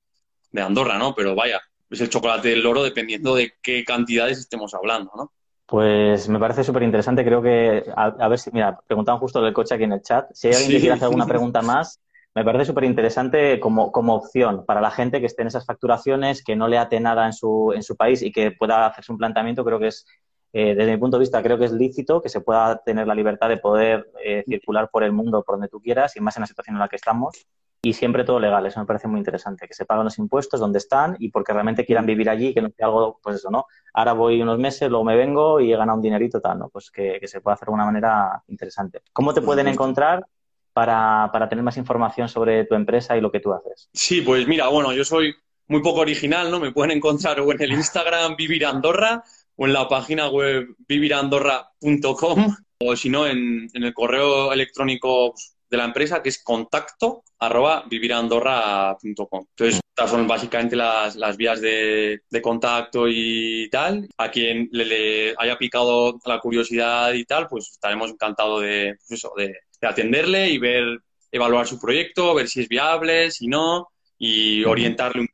[0.50, 1.14] de Andorra, ¿no?
[1.14, 5.32] Pero vaya, es el chocolate del loro dependiendo de qué cantidades estemos hablando, ¿no?
[5.66, 7.24] Pues me parece súper interesante.
[7.24, 10.28] Creo que, a, ver si, mira, preguntaban justo del coche aquí en el chat.
[10.32, 12.00] Si hay alguien que quiere hacer alguna pregunta más,
[12.34, 16.42] me parece súper interesante como, como opción para la gente que esté en esas facturaciones,
[16.42, 19.18] que no le ate nada en su, en su país y que pueda hacerse un
[19.18, 19.64] planteamiento.
[19.64, 20.06] Creo que es,
[20.52, 23.14] eh, desde mi punto de vista, creo que es lícito que se pueda tener la
[23.14, 26.40] libertad de poder eh, circular por el mundo por donde tú quieras y más en
[26.40, 27.46] la situación en la que estamos
[27.82, 28.66] y siempre todo legal.
[28.66, 31.84] Eso me parece muy interesante, que se paguen los impuestos donde están y porque realmente
[31.84, 33.66] quieran vivir allí, que no sea algo, pues eso, ¿no?
[33.94, 36.68] Ahora voy unos meses, luego me vengo y he ganado un dinerito tal, ¿no?
[36.68, 39.02] Pues que, se pueda hacer de una manera interesante.
[39.12, 40.26] ¿Cómo te pueden encontrar
[40.72, 43.88] para, para tener más información sobre tu empresa y lo que tú haces?
[43.92, 45.34] Sí, pues mira, bueno, yo soy
[45.68, 46.60] muy poco original, ¿no?
[46.60, 49.22] Me pueden encontrar o en el Instagram Vivir Andorra
[49.56, 55.34] o en la página web vivirandorra.com o si no en, en el correo electrónico
[55.70, 59.46] de la empresa, que es contacto arroba vivirandorra.com.
[59.50, 64.08] Entonces, estas son básicamente las, las vías de, de, contacto y tal.
[64.18, 69.32] A quien le, haya picado la curiosidad y tal, pues estaremos encantados de, pues eso,
[69.36, 75.22] de, atenderle y ver, evaluar su proyecto, ver si es viable, si no, y orientarle
[75.22, 75.28] un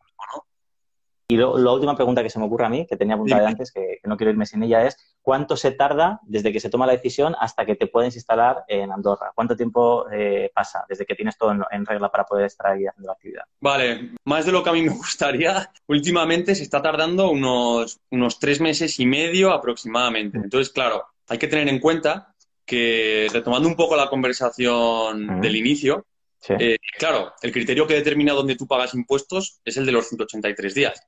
[1.28, 3.72] y la última pregunta que se me ocurre a mí, que tenía apuntada de antes,
[3.72, 6.92] que, no quiero irme sin ella, es ¿cuánto se tarda desde que se toma la
[6.92, 9.32] decisión hasta que te puedes instalar en Andorra?
[9.34, 13.08] ¿Cuánto tiempo eh, pasa desde que tienes todo en, regla para poder estar ahí haciendo
[13.08, 13.44] la actividad?
[13.60, 18.38] Vale, más de lo que a mí me gustaría, últimamente se está tardando unos, unos
[18.38, 20.38] tres meses y medio aproximadamente.
[20.38, 22.34] Entonces, claro, hay que tener en cuenta
[22.64, 26.04] que, retomando un poco la conversación del inicio,
[26.48, 30.74] eh, claro, el criterio que determina dónde tú pagas impuestos es el de los 183
[30.74, 31.00] días.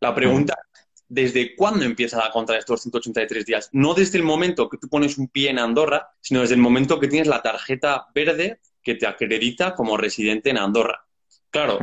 [0.00, 0.58] La pregunta
[1.12, 3.68] ¿desde cuándo empieza la contra de estos 183 días?
[3.72, 6.98] No desde el momento que tú pones un pie en Andorra, sino desde el momento
[6.98, 11.04] que tienes la tarjeta verde que te acredita como residente en Andorra.
[11.50, 11.78] Claro,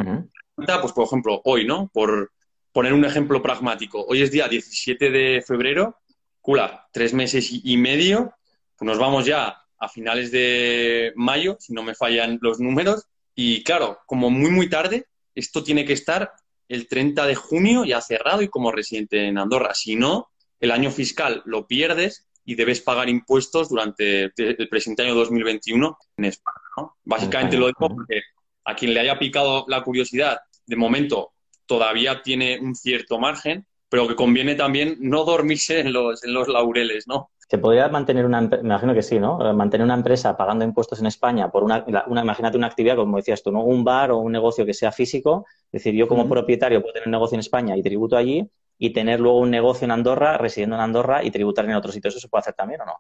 [0.82, 1.92] pues por ejemplo, hoy, ¿no?
[1.94, 2.32] Por
[2.72, 6.00] poner un ejemplo pragmático, hoy es día 17 de febrero,
[6.42, 8.34] cula, tres meses y medio,
[8.76, 13.64] pues nos vamos ya a finales de mayo, si no me fallan los números, y
[13.64, 16.34] claro, como muy, muy tarde, esto tiene que estar
[16.68, 19.74] el 30 de junio ya cerrado y como residente en Andorra.
[19.74, 25.16] Si no, el año fiscal lo pierdes y debes pagar impuestos durante el presente año
[25.16, 26.58] 2021 en España.
[27.04, 28.22] Básicamente lo digo porque
[28.66, 31.32] a quien le haya picado la curiosidad, de momento
[31.66, 36.48] todavía tiene un cierto margen, pero que conviene también no dormirse en los, en los
[36.48, 37.32] laureles, ¿no?
[37.50, 39.50] ¿Se podría mantener una, me imagino que sí, ¿no?
[39.50, 43.18] Eh, mantener una empresa pagando impuestos en España por una, una, imagínate una actividad, como
[43.18, 43.64] decías tú, ¿no?
[43.64, 45.48] Un bar o un negocio que sea físico.
[45.72, 48.92] Es decir, yo como propietario puedo tener un negocio en España y tributo allí y
[48.94, 52.10] tener luego un negocio en Andorra, residiendo en Andorra y tributar en otro sitio.
[52.10, 52.94] ¿Eso se puede hacer también o no?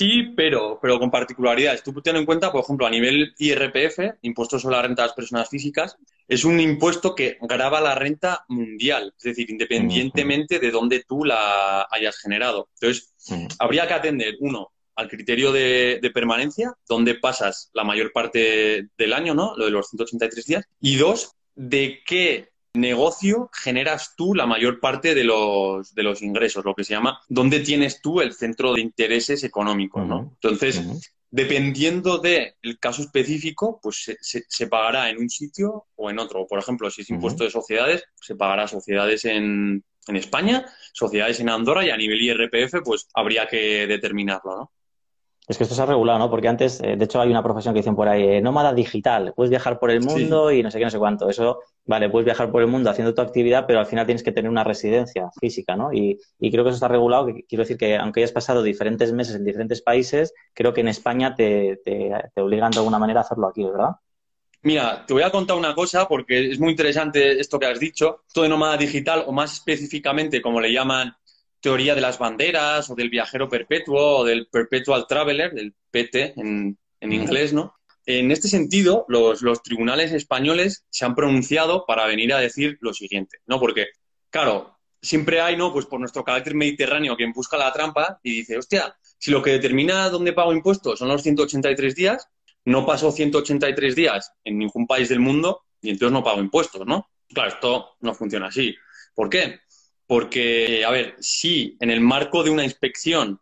[0.00, 1.82] Sí, pero, pero con particularidades.
[1.82, 5.14] Tú ten en cuenta, por ejemplo, a nivel IRPF, Impuesto sobre la Renta de las
[5.14, 11.04] Personas Físicas, es un impuesto que grava la renta mundial, es decir, independientemente de dónde
[11.06, 12.70] tú la hayas generado.
[12.80, 13.12] Entonces,
[13.58, 19.12] habría que atender, uno, al criterio de, de, permanencia, donde pasas la mayor parte del
[19.12, 19.54] año, ¿no?
[19.54, 20.64] Lo de los 183 días.
[20.80, 26.64] Y dos, de qué negocio generas tú la mayor parte de los, de los ingresos,
[26.64, 30.32] lo que se llama, dónde tienes tú el centro de intereses económicos, ¿no?
[30.34, 36.46] Entonces, dependiendo del caso específico, pues se, pagará en un sitio o en otro.
[36.46, 41.48] Por ejemplo, si es impuesto de sociedades, se pagará sociedades en, en España, sociedades en
[41.48, 44.72] Andorra y a nivel IRPF, pues habría que determinarlo, ¿no?
[45.50, 46.30] Es que esto se ha regulado, ¿no?
[46.30, 49.32] Porque antes, eh, de hecho, hay una profesión que dicen por ahí, eh, nómada digital,
[49.34, 51.28] puedes viajar por el mundo y no sé qué, no sé cuánto.
[51.28, 51.58] Eso,
[51.90, 54.48] vale, puedes viajar por el mundo haciendo tu actividad, pero al final tienes que tener
[54.48, 55.92] una residencia física, ¿no?
[55.92, 59.34] Y, creo que eso está regulado, que quiero decir que aunque hayas pasado diferentes meses
[59.34, 63.22] en diferentes países, creo que en España te, te, te obligan de alguna manera a
[63.24, 63.96] hacerlo aquí, ¿verdad?
[64.62, 68.22] Mira, te voy a contar una cosa porque es muy interesante esto que has dicho.
[68.28, 71.16] Esto de nómada digital, o más específicamente, como le llaman
[71.60, 76.78] teoría de las banderas o del viajero perpetuo o del perpetual traveler, del PT en,
[77.00, 77.74] inglés, ¿no?
[78.18, 83.38] En este sentido, los, tribunales españoles se han pronunciado para venir a decir lo siguiente,
[83.46, 83.60] ¿no?
[83.60, 83.86] Porque,
[84.30, 85.72] claro, siempre hay, ¿no?
[85.72, 89.52] Pues por nuestro carácter mediterráneo, quien busca la trampa y dice, hostia, si lo que
[89.52, 92.26] determina dónde pago impuestos son los 183 días,
[92.64, 97.10] no paso 183 días en ningún país del mundo y entonces no pago impuestos, ¿no?
[97.28, 98.74] Claro, esto no funciona así.
[99.14, 99.60] ¿Por qué?
[100.06, 103.40] Porque, a ver, si en el marco de una inspección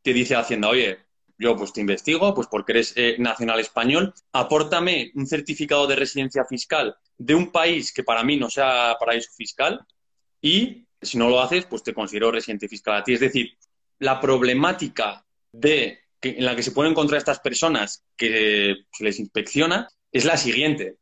[0.00, 1.05] te dice Hacienda, oye,
[1.38, 6.44] yo pues te investigo, pues porque eres eh, nacional español, apórtame un certificado de residencia
[6.44, 9.80] fiscal de un país que para mí no sea paraíso fiscal
[10.40, 13.14] y si no lo haces, pues te considero residente fiscal a ti.
[13.14, 13.56] Es decir,
[13.98, 19.88] la problemática de en la que se pueden encontrar estas personas que se les inspecciona
[20.10, 20.96] es la siguiente,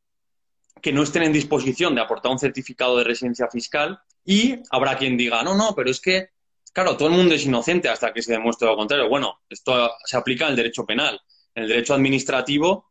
[0.82, 5.16] que no estén en disposición de aportar un certificado de residencia fiscal y habrá quien
[5.16, 6.30] diga, no, no, pero es que,
[6.74, 9.08] claro, todo el mundo es inocente hasta que se demuestre lo contrario.
[9.08, 11.18] Bueno, esto se aplica en el derecho penal.
[11.54, 12.90] En el derecho administrativo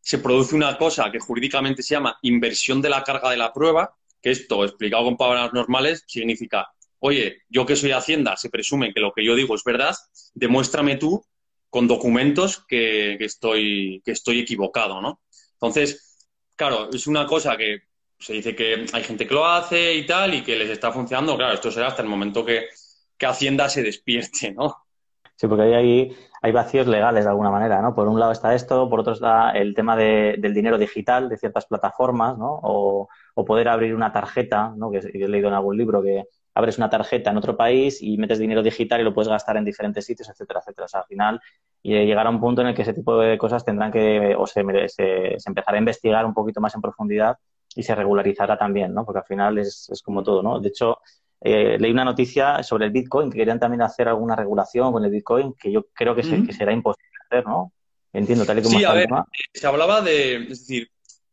[0.00, 3.96] se produce una cosa que jurídicamente se llama inversión de la carga de la prueba,
[4.20, 6.68] que esto, explicado con palabras normales, significa,
[6.98, 9.96] oye, yo que soy Hacienda, se presume que lo que yo digo es verdad,
[10.34, 11.24] demuéstrame tú
[11.70, 15.22] con documentos que, que estoy, que estoy equivocado, ¿no?
[15.54, 17.84] Entonces, claro, es una cosa que
[18.18, 21.36] se dice que hay gente que lo hace y tal, y que les está funcionando.
[21.36, 22.66] Claro, esto será hasta el momento que,
[23.20, 24.76] Hacienda se despierte, ¿no?
[25.36, 27.94] Sí, porque hay, hay vacíos legales de alguna manera, ¿no?
[27.94, 31.66] Por un lado está esto, por otro está el tema del dinero digital de ciertas
[31.66, 32.60] plataformas, ¿no?
[32.62, 33.08] O,
[33.46, 34.90] poder abrir una tarjeta, ¿no?
[34.90, 38.38] Que, he leído en algún libro que abres una tarjeta en otro país y metes
[38.38, 40.84] dinero digital y lo puedes gastar en diferentes sitios, etcétera, etcétera.
[40.84, 41.40] O sea, al final
[41.82, 45.76] llegará un punto en el que ese tipo de cosas tendrán que, o se empezará
[45.76, 47.36] a investigar un poquito más en profundidad
[47.74, 49.04] y se regularizará también, ¿no?
[49.04, 50.60] Porque al final es, es como todo, ¿no?
[50.60, 50.98] De hecho,
[51.44, 55.10] eh, leí una noticia sobre el Bitcoin, que querían también hacer alguna regulación con el
[55.10, 57.72] Bitcoin, que yo creo que, que será imposible hacer, ¿no?
[58.12, 59.08] Entiendo, tal y como sí, a ver,
[59.52, 60.90] se hablaba de, es decir,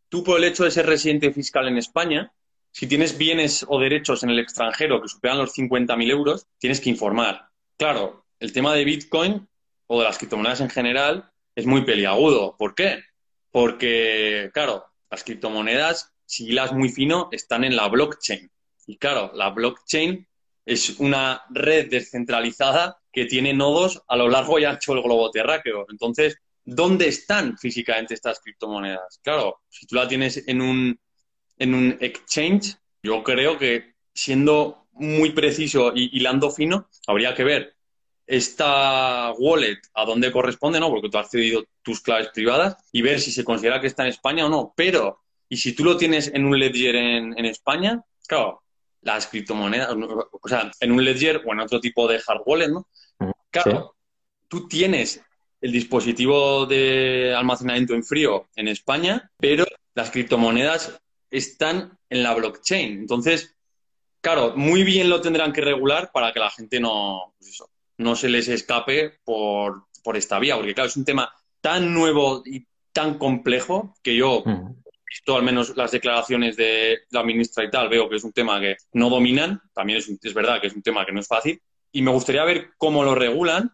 [0.08, 2.32] tú por el hecho de ser residente fiscal en España,
[2.72, 6.90] si tienes bienes o derechos en el extranjero que superan los 50.000 euros, tienes que
[6.90, 7.50] informar.
[7.78, 9.48] Claro, el tema de Bitcoin
[9.88, 12.56] o de las criptomonedas en general es muy peliagudo.
[12.58, 13.04] ¿Por qué?
[13.52, 18.52] Porque, claro, las criptomonedas si hilas muy fino, están en la blockchain.
[18.90, 20.28] Y claro, la blockchain
[20.66, 25.86] es una red descentralizada que tiene nodos a lo largo y ancho del globo terráqueo.
[25.92, 29.20] Entonces, ¿dónde están físicamente estas criptomonedas?
[29.22, 31.00] Claro, si tú la tienes en un,
[31.60, 37.76] en un exchange, yo creo que siendo muy preciso y hilando fino, habría que ver
[38.26, 40.90] esta wallet a dónde corresponde, ¿no?
[40.90, 44.10] Porque tú has cedido tus claves privadas y ver si se considera que está en
[44.10, 44.74] España o no.
[44.76, 48.62] Pero y si tú lo tienes en un ledger en, España, claro,
[49.02, 52.88] las criptomonedas, o sea, en un ledger o en otro tipo de hard wallet, ¿no?
[53.50, 53.96] Claro,
[54.48, 55.22] tú tienes
[55.62, 63.00] el dispositivo de almacenamiento en frío en España, pero las criptomonedas están en la blockchain.
[63.00, 63.56] Entonces,
[64.22, 67.64] claro, muy bien lo tendrán que regular para que la gente no, pues
[67.98, 71.32] no se les escape por, por, esta vía, porque claro, es un tema
[71.62, 74.44] tan nuevo y tan complejo que yo
[75.10, 78.60] visto al menos las declaraciones de la ministra y tal, veo que es un tema
[78.60, 82.02] que no dominan, también es, verdad que es un tema que no es fácil, y
[82.02, 83.72] me gustaría ver cómo lo regulan,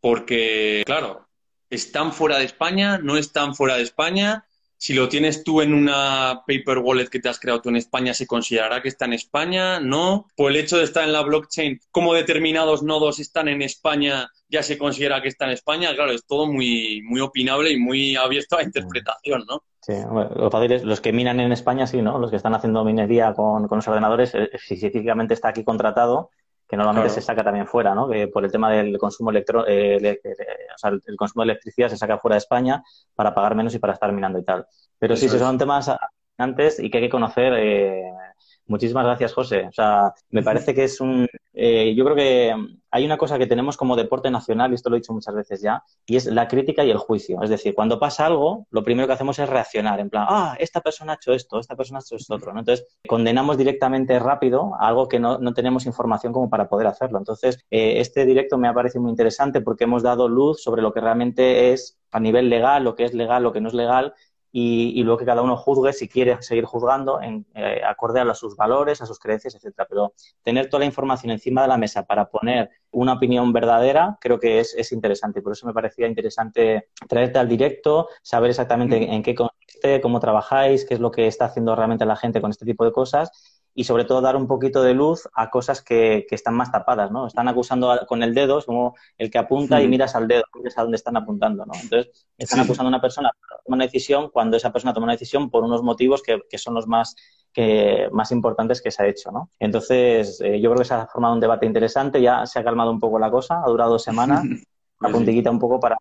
[0.00, 1.28] porque, claro,
[1.68, 4.46] están fuera de España, no están fuera de España,
[4.78, 8.14] si lo tienes tú en una paper wallet que te has creado tú en España,
[8.14, 9.80] ¿se considerará que está en España?
[9.80, 10.28] ¿No?
[10.36, 14.30] Por el hecho de estar en la blockchain, ¿cómo determinados nodos están en España?
[14.48, 15.94] ¿Ya se considera que está en España?
[15.94, 19.62] Claro, es todo muy, muy opinable y muy abierto a interpretación, ¿no?
[19.80, 22.18] Sí, lo fácil es, los que minan en España, sí, ¿no?
[22.18, 26.30] Los que están haciendo minería con, con los ordenadores, eh, específicamente está aquí contratado,
[26.68, 28.08] que normalmente se saca también fuera, ¿no?
[28.08, 30.20] Que por el tema del consumo electro, eh,
[30.74, 32.82] o sea, el, consumo de electricidad se saca fuera de España
[33.14, 34.66] para pagar menos y para estar minando y tal.
[34.98, 35.90] Pero sí, sí, son temas
[36.36, 38.12] antes y que hay que conocer eh,
[38.68, 39.66] Muchísimas gracias, José.
[39.66, 41.26] O sea, me parece que es un.
[41.54, 42.54] Eh, yo creo que
[42.90, 45.62] hay una cosa que tenemos como deporte nacional, y esto lo he dicho muchas veces
[45.62, 47.42] ya, y es la crítica y el juicio.
[47.42, 50.82] Es decir, cuando pasa algo, lo primero que hacemos es reaccionar, en plan, ah, esta
[50.82, 52.52] persona ha hecho esto, esta persona ha hecho esto otro.
[52.52, 52.60] ¿no?
[52.60, 57.18] Entonces, condenamos directamente rápido algo que no, tenemos información como para poder hacerlo.
[57.18, 60.92] Entonces, eh, este directo me ha parecido muy interesante porque hemos dado luz sobre lo
[60.92, 64.14] que realmente es a nivel legal, lo que es legal, lo que no es legal,
[64.50, 68.56] y, luego que cada uno juzgue si quiere seguir juzgando en, eh, acorde a sus
[68.56, 69.86] valores, a sus creencias, etcétera.
[69.88, 74.38] Pero tener toda la información encima de la mesa para poner una opinión verdadera creo
[74.38, 75.42] que es, es interesante.
[75.42, 80.84] Por eso me parecía interesante traerte al directo, saber exactamente en qué consiste, cómo trabajáis,
[80.84, 83.84] qué es lo que está haciendo realmente la gente con este tipo de cosas y
[83.84, 87.28] sobre todo dar un poquito de luz a cosas que, que están más tapadas, ¿no?
[87.28, 90.76] Están acusando con el dedo, es como el que apunta y miras al dedo, miras
[90.78, 91.72] a dónde están apuntando, ¿no?
[91.80, 95.12] Entonces, están acusando a una persona para tomar una decisión cuando esa persona toma una
[95.12, 97.14] decisión por unos motivos que, que son los más
[97.52, 99.48] que, más importantes que se ha hecho, ¿no?
[99.60, 102.90] Entonces, eh, yo creo que se ha formado un debate interesante, ya se ha calmado
[102.90, 104.42] un poco la cosa, ha durado dos semanas,
[105.00, 105.96] una puntillita un poco para,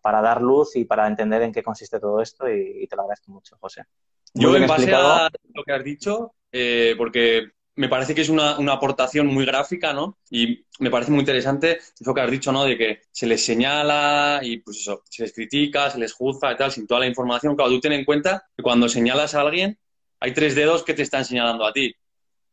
[0.00, 3.32] para, dar luz y para entender en qué consiste todo esto y, te lo agradezco
[3.32, 3.84] mucho, José.
[4.32, 8.56] yo, en base a lo que has dicho, eh, porque me parece que es una,
[8.72, 10.18] aportación muy gráfica, ¿no?
[10.30, 12.64] Y me parece muy interesante eso que has dicho, ¿no?
[12.64, 16.56] De que se les señala y, pues eso, se les critica, se les juzga y
[16.56, 17.54] tal, sin toda la información.
[17.54, 19.78] Claro, tú ten en cuenta que cuando señalas a alguien,
[20.18, 21.94] hay tres dedos que te están señalando a ti.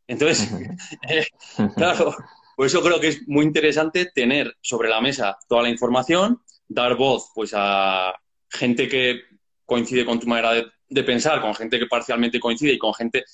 [0.06, 0.48] Entonces,
[1.10, 1.26] eh,
[1.74, 2.14] claro,
[2.54, 6.94] por eso creo que es muy interesante tener sobre la mesa toda la información, dar
[6.96, 8.14] voz, pues, a
[8.48, 9.22] gente que
[9.64, 10.52] coincide con tu manera
[10.88, 13.24] de pensar, con gente que parcialmente coincide y con gente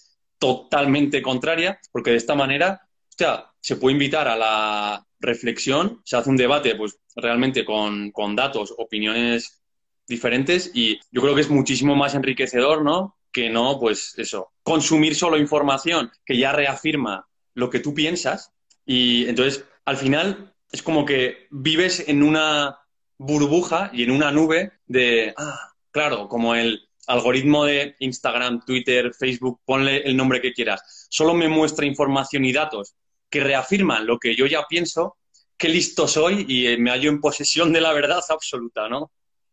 [0.43, 6.17] totalmente contraria, porque de esta manera, o sea, se puede invitar a la reflexión, se
[6.17, 9.63] hace un debate, pues realmente con, con datos, opiniones
[10.09, 13.17] diferentes y yo creo que es muchísimo más enriquecedor, ¿no?
[13.31, 18.51] Que no, pues eso, consumir solo información que ya reafirma lo que tú piensas
[18.85, 22.81] y entonces al final es como que vives en una
[23.17, 29.61] burbuja y en una nube de, ah, claro, como el algoritmo de Instagram, Twitter, Facebook,
[29.65, 32.95] ponle el nombre que quieras, solo me muestra información y datos
[33.29, 35.17] que reafirman lo que yo ya pienso,
[35.57, 39.11] qué listo soy y eh, me hallo en posesión de la verdad absoluta, ¿no?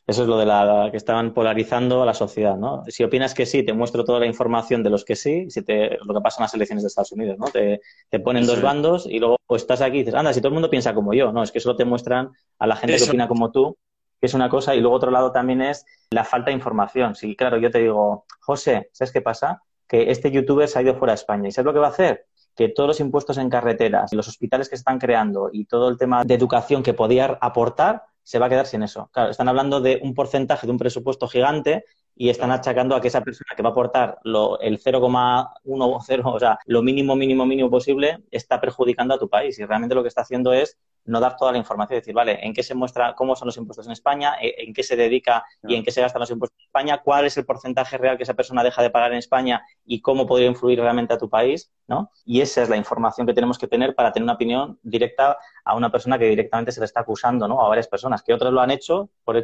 [0.08, 2.84] Eso es lo de la que estaban polarizando a la sociedad, ¿no?
[2.88, 6.00] Si opinas que sí, te muestro toda la información de los que sí, si te,
[6.04, 7.46] lo que pasa en las elecciones de Estados Unidos, ¿no?
[7.48, 7.80] Te,
[8.24, 10.96] ponen dos bandos y luego estás aquí y dices, anda, si todo el mundo piensa
[10.96, 13.78] como yo, no, es que solo te muestran a la gente que opina como tú
[14.20, 17.16] que es una cosa, y luego otro lado también es la falta de información.
[17.16, 19.64] Sí, claro, yo te digo, José, ¿sabes qué pasa?
[19.88, 21.48] Que este youtuber se ha ido fuera de España.
[21.48, 22.26] ¿Y sabes lo que va a hacer?
[22.56, 26.24] Que todos los impuestos en carreteras, los hospitales que están creando y todo el tema
[26.24, 29.10] de educación que podía aportar, se va a quedar sin eso.
[29.12, 33.08] Claro, están hablando de un porcentaje de un presupuesto gigante y están achacando a que
[33.08, 37.72] esa persona que va a aportar lo, el 0,10, o sea, lo mínimo, mínimo, mínimo
[37.72, 39.58] posible, está perjudicando a tu país.
[39.58, 40.78] Y realmente lo que está haciendo es
[41.10, 43.86] no dar toda la información, decir, vale, en qué se muestra, cómo son los impuestos
[43.88, 46.66] en España, eh, en qué se dedica y en qué se gastan los impuestos en
[46.66, 50.02] España, cuál es el porcentaje real que esa persona deja de pagar en España y
[50.02, 52.12] cómo podría influir realmente a tu país, ¿no?
[52.26, 55.76] Y esa es la información que tenemos que tener para tener una opinión directa a
[55.76, 57.66] una persona que directamente se le está acusando, ¿no?
[57.66, 59.44] A varias personas, que otros lo han hecho, por,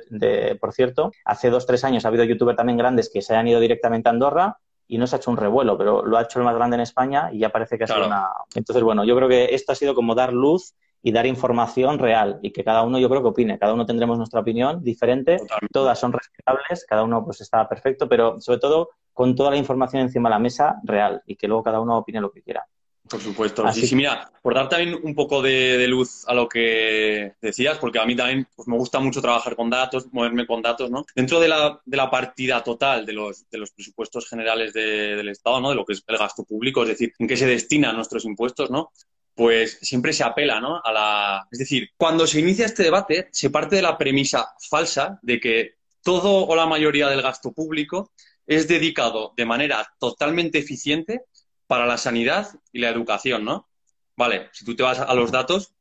[0.59, 1.11] por cierto.
[1.25, 4.11] Hace dos, tres años ha habido youtubers también grandes que se han ido directamente a
[4.11, 6.75] Andorra y no se ha hecho un revuelo, pero lo ha hecho el más grande
[6.75, 8.27] en España y ya parece que ha sido una...
[8.53, 10.75] Entonces, bueno, yo creo que esto ha sido como dar luz
[11.05, 14.17] y dar información real y que cada uno yo creo que opine, cada uno tendremos
[14.17, 15.37] nuestra opinión diferente,
[15.71, 20.01] todas son respetables, cada uno pues está perfecto, pero sobre todo con toda la información
[20.01, 22.65] encima de la mesa real y que luego cada uno opine lo que quiera.
[23.07, 23.63] Por supuesto.
[23.63, 27.99] Así sí, mira, por dar también un poco de, luz a lo que decías, porque
[27.99, 31.05] a mí también pues, me gusta mucho trabajar con datos, moverme con datos, ¿no?
[31.15, 35.61] Dentro de la, de la partida total de los, de los presupuestos generales del Estado,
[35.61, 35.69] ¿no?
[35.69, 38.71] De lo que es el gasto público, es decir, en qué se destinan nuestros impuestos,
[38.71, 38.91] ¿no?
[39.35, 40.81] Pues siempre se apela, ¿no?
[40.83, 41.47] A la...
[41.51, 45.75] Es decir, cuando se inicia este debate, se parte de la premisa falsa de que
[46.01, 48.11] todo o la mayoría del gasto público
[48.47, 51.23] es dedicado de manera totalmente eficiente
[51.67, 53.67] para la sanidad y la educación, ¿no?
[54.15, 55.73] Vale, si tú te vas a los datos,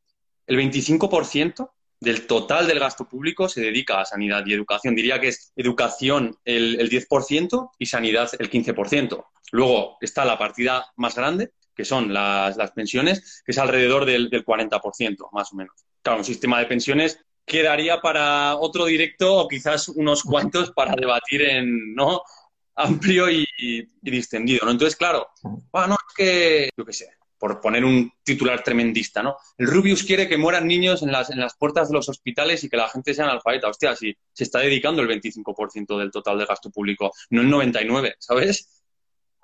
[0.46, 4.96] el 25% del total del gasto público se dedica a sanidad y educación.
[4.96, 9.24] Diría que es educación el, el 10% y sanidad el 15%.
[9.52, 14.30] Luego está la partida más grande, que son las, las pensiones, que es alrededor del,
[14.30, 15.74] del 40%, más o menos.
[16.02, 21.42] Claro, un sistema de pensiones quedaría para otro directo o quizás unos cuantos para debatir
[21.42, 22.22] en no
[22.76, 23.46] amplio y,
[24.00, 24.64] distendido.
[24.64, 24.72] ¿no?
[24.72, 25.28] Entonces, claro,
[25.72, 29.36] bueno, es que, yo qué sé, por poner un titular tremendista, ¿no?
[29.58, 32.68] El Rubius quiere que mueran niños en las, en las puertas de los hospitales y
[32.68, 33.68] que la gente sea analfabeta.
[33.68, 38.14] Hostia, si se está dedicando el 25% del total de gasto público, no el 99%,
[38.18, 38.73] ¿sabes?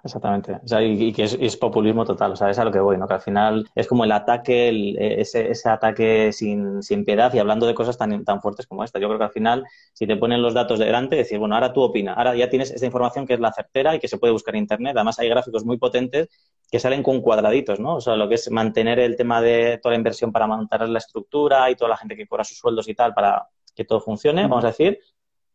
[0.03, 0.59] Exactamente.
[0.65, 2.33] O sea, y, y, que es, es, populismo total.
[2.33, 3.07] O sea, es a lo que voy, ¿no?
[3.07, 7.39] Que al final es como el ataque, el, ese, ese, ataque sin, sin, piedad y
[7.39, 8.99] hablando de cosas tan, tan fuertes como esta.
[8.99, 11.83] Yo creo que al final, si te ponen los datos delante, decir, bueno, ahora tú
[11.83, 12.15] opina.
[12.15, 14.63] Ahora ya tienes esta información que es la certera y que se puede buscar en
[14.63, 14.97] Internet.
[14.97, 16.29] Además, hay gráficos muy potentes
[16.71, 17.97] que salen con cuadraditos, ¿no?
[17.97, 20.99] O sea, lo que es mantener el tema de toda la inversión para mantener la
[20.99, 24.43] estructura y toda la gente que cobra sus sueldos y tal para que todo funcione,
[24.43, 24.99] vamos a decir,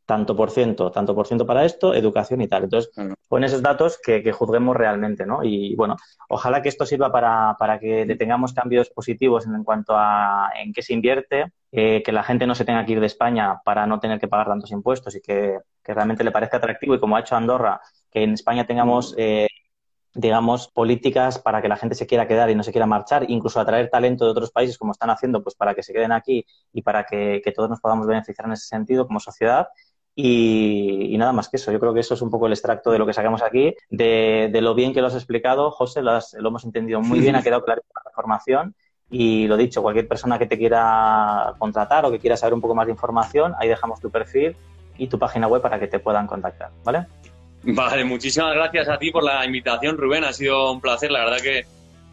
[0.05, 2.65] tanto por ciento, tanto por ciento para esto, educación y tal.
[2.65, 2.91] Entonces,
[3.27, 5.43] con esos datos que, que, juzguemos realmente, ¿no?
[5.43, 5.95] Y bueno,
[6.29, 10.73] ojalá que esto sirva para, para que tengamos cambios positivos en, en, cuanto a en
[10.73, 13.87] qué se invierte, eh, que la gente no se tenga que ir de España para
[13.87, 17.15] no tener que pagar tantos impuestos y que, que realmente le parezca atractivo y como
[17.17, 17.81] ha hecho Andorra,
[18.11, 19.47] que en España tengamos eh,
[20.15, 23.59] digamos, políticas para que la gente se quiera quedar y no se quiera marchar, incluso
[23.59, 26.81] atraer talento de otros países como están haciendo, pues para que se queden aquí y
[26.81, 29.67] para que, que todos nos podamos beneficiar en ese sentido como sociedad.
[30.17, 31.73] Y, y, nada más que eso.
[31.73, 34.49] Yo creo que eso es un poco el extracto de lo que sacamos aquí, de,
[34.51, 37.35] de lo bien que lo has explicado, José, lo, has, lo hemos entendido muy bien,
[37.35, 38.75] ha quedado claro la información.
[39.09, 42.75] Y lo dicho, cualquier persona que te quiera contratar o que quiera saber un poco
[42.75, 44.55] más de información, ahí dejamos tu perfil
[44.97, 47.05] y tu página web para que te puedan contactar, ¿vale?
[47.63, 50.23] Vale, muchísimas gracias a ti por la invitación, Rubén.
[50.23, 51.11] Ha sido un placer.
[51.11, 51.65] La verdad que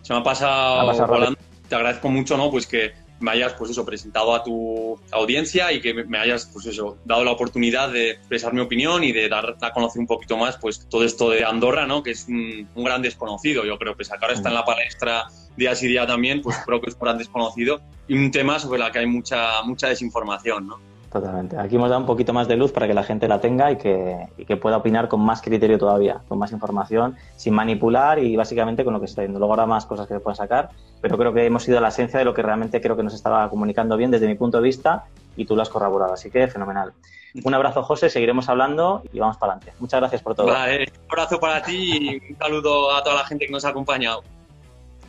[0.02, 1.38] se me ha pasado, ha pasado volando.
[1.68, 2.50] Te agradezco mucho, ¿no?
[2.50, 2.92] Pues que
[3.22, 7.24] me hayas, pues eso, presentado a tu audiencia y que me hayas, pues eso, dado
[7.24, 10.86] la oportunidad de expresar mi opinión y de dar a conocer un poquito más, pues
[10.88, 12.02] todo esto de Andorra, ¿no?
[12.02, 13.64] Que es un, un gran desconocido.
[13.64, 16.90] Yo creo que ahora está en la palestra día sí día también, pues creo que
[16.90, 20.91] es un gran desconocido y un tema sobre el que hay mucha, mucha desinformación, ¿no?
[21.12, 21.58] Totalmente.
[21.58, 23.76] Aquí hemos dado un poquito más de luz para que la gente la tenga y
[23.76, 28.34] que, y que, pueda opinar con más criterio todavía, con más información, sin manipular y
[28.34, 29.38] básicamente con lo que se está viendo.
[29.38, 30.70] Luego habrá más cosas que se pueden sacar,
[31.02, 33.12] pero creo que hemos ido a la esencia de lo que realmente creo que nos
[33.12, 35.04] estaba comunicando bien desde mi punto de vista
[35.36, 36.14] y tú lo has corroborado.
[36.14, 36.94] Así que fenomenal.
[37.44, 39.74] Un abrazo, José, seguiremos hablando y vamos para adelante.
[39.80, 40.46] Muchas gracias por todo.
[40.46, 43.68] Vale, un abrazo para ti y un saludo a toda la gente que nos ha
[43.68, 44.22] acompañado.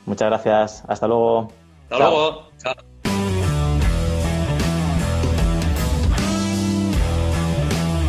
[0.06, 0.84] Muchas gracias.
[0.86, 1.48] Hasta luego.
[1.84, 2.12] Hasta Chao.
[2.12, 2.48] luego.
[2.58, 2.93] Chao.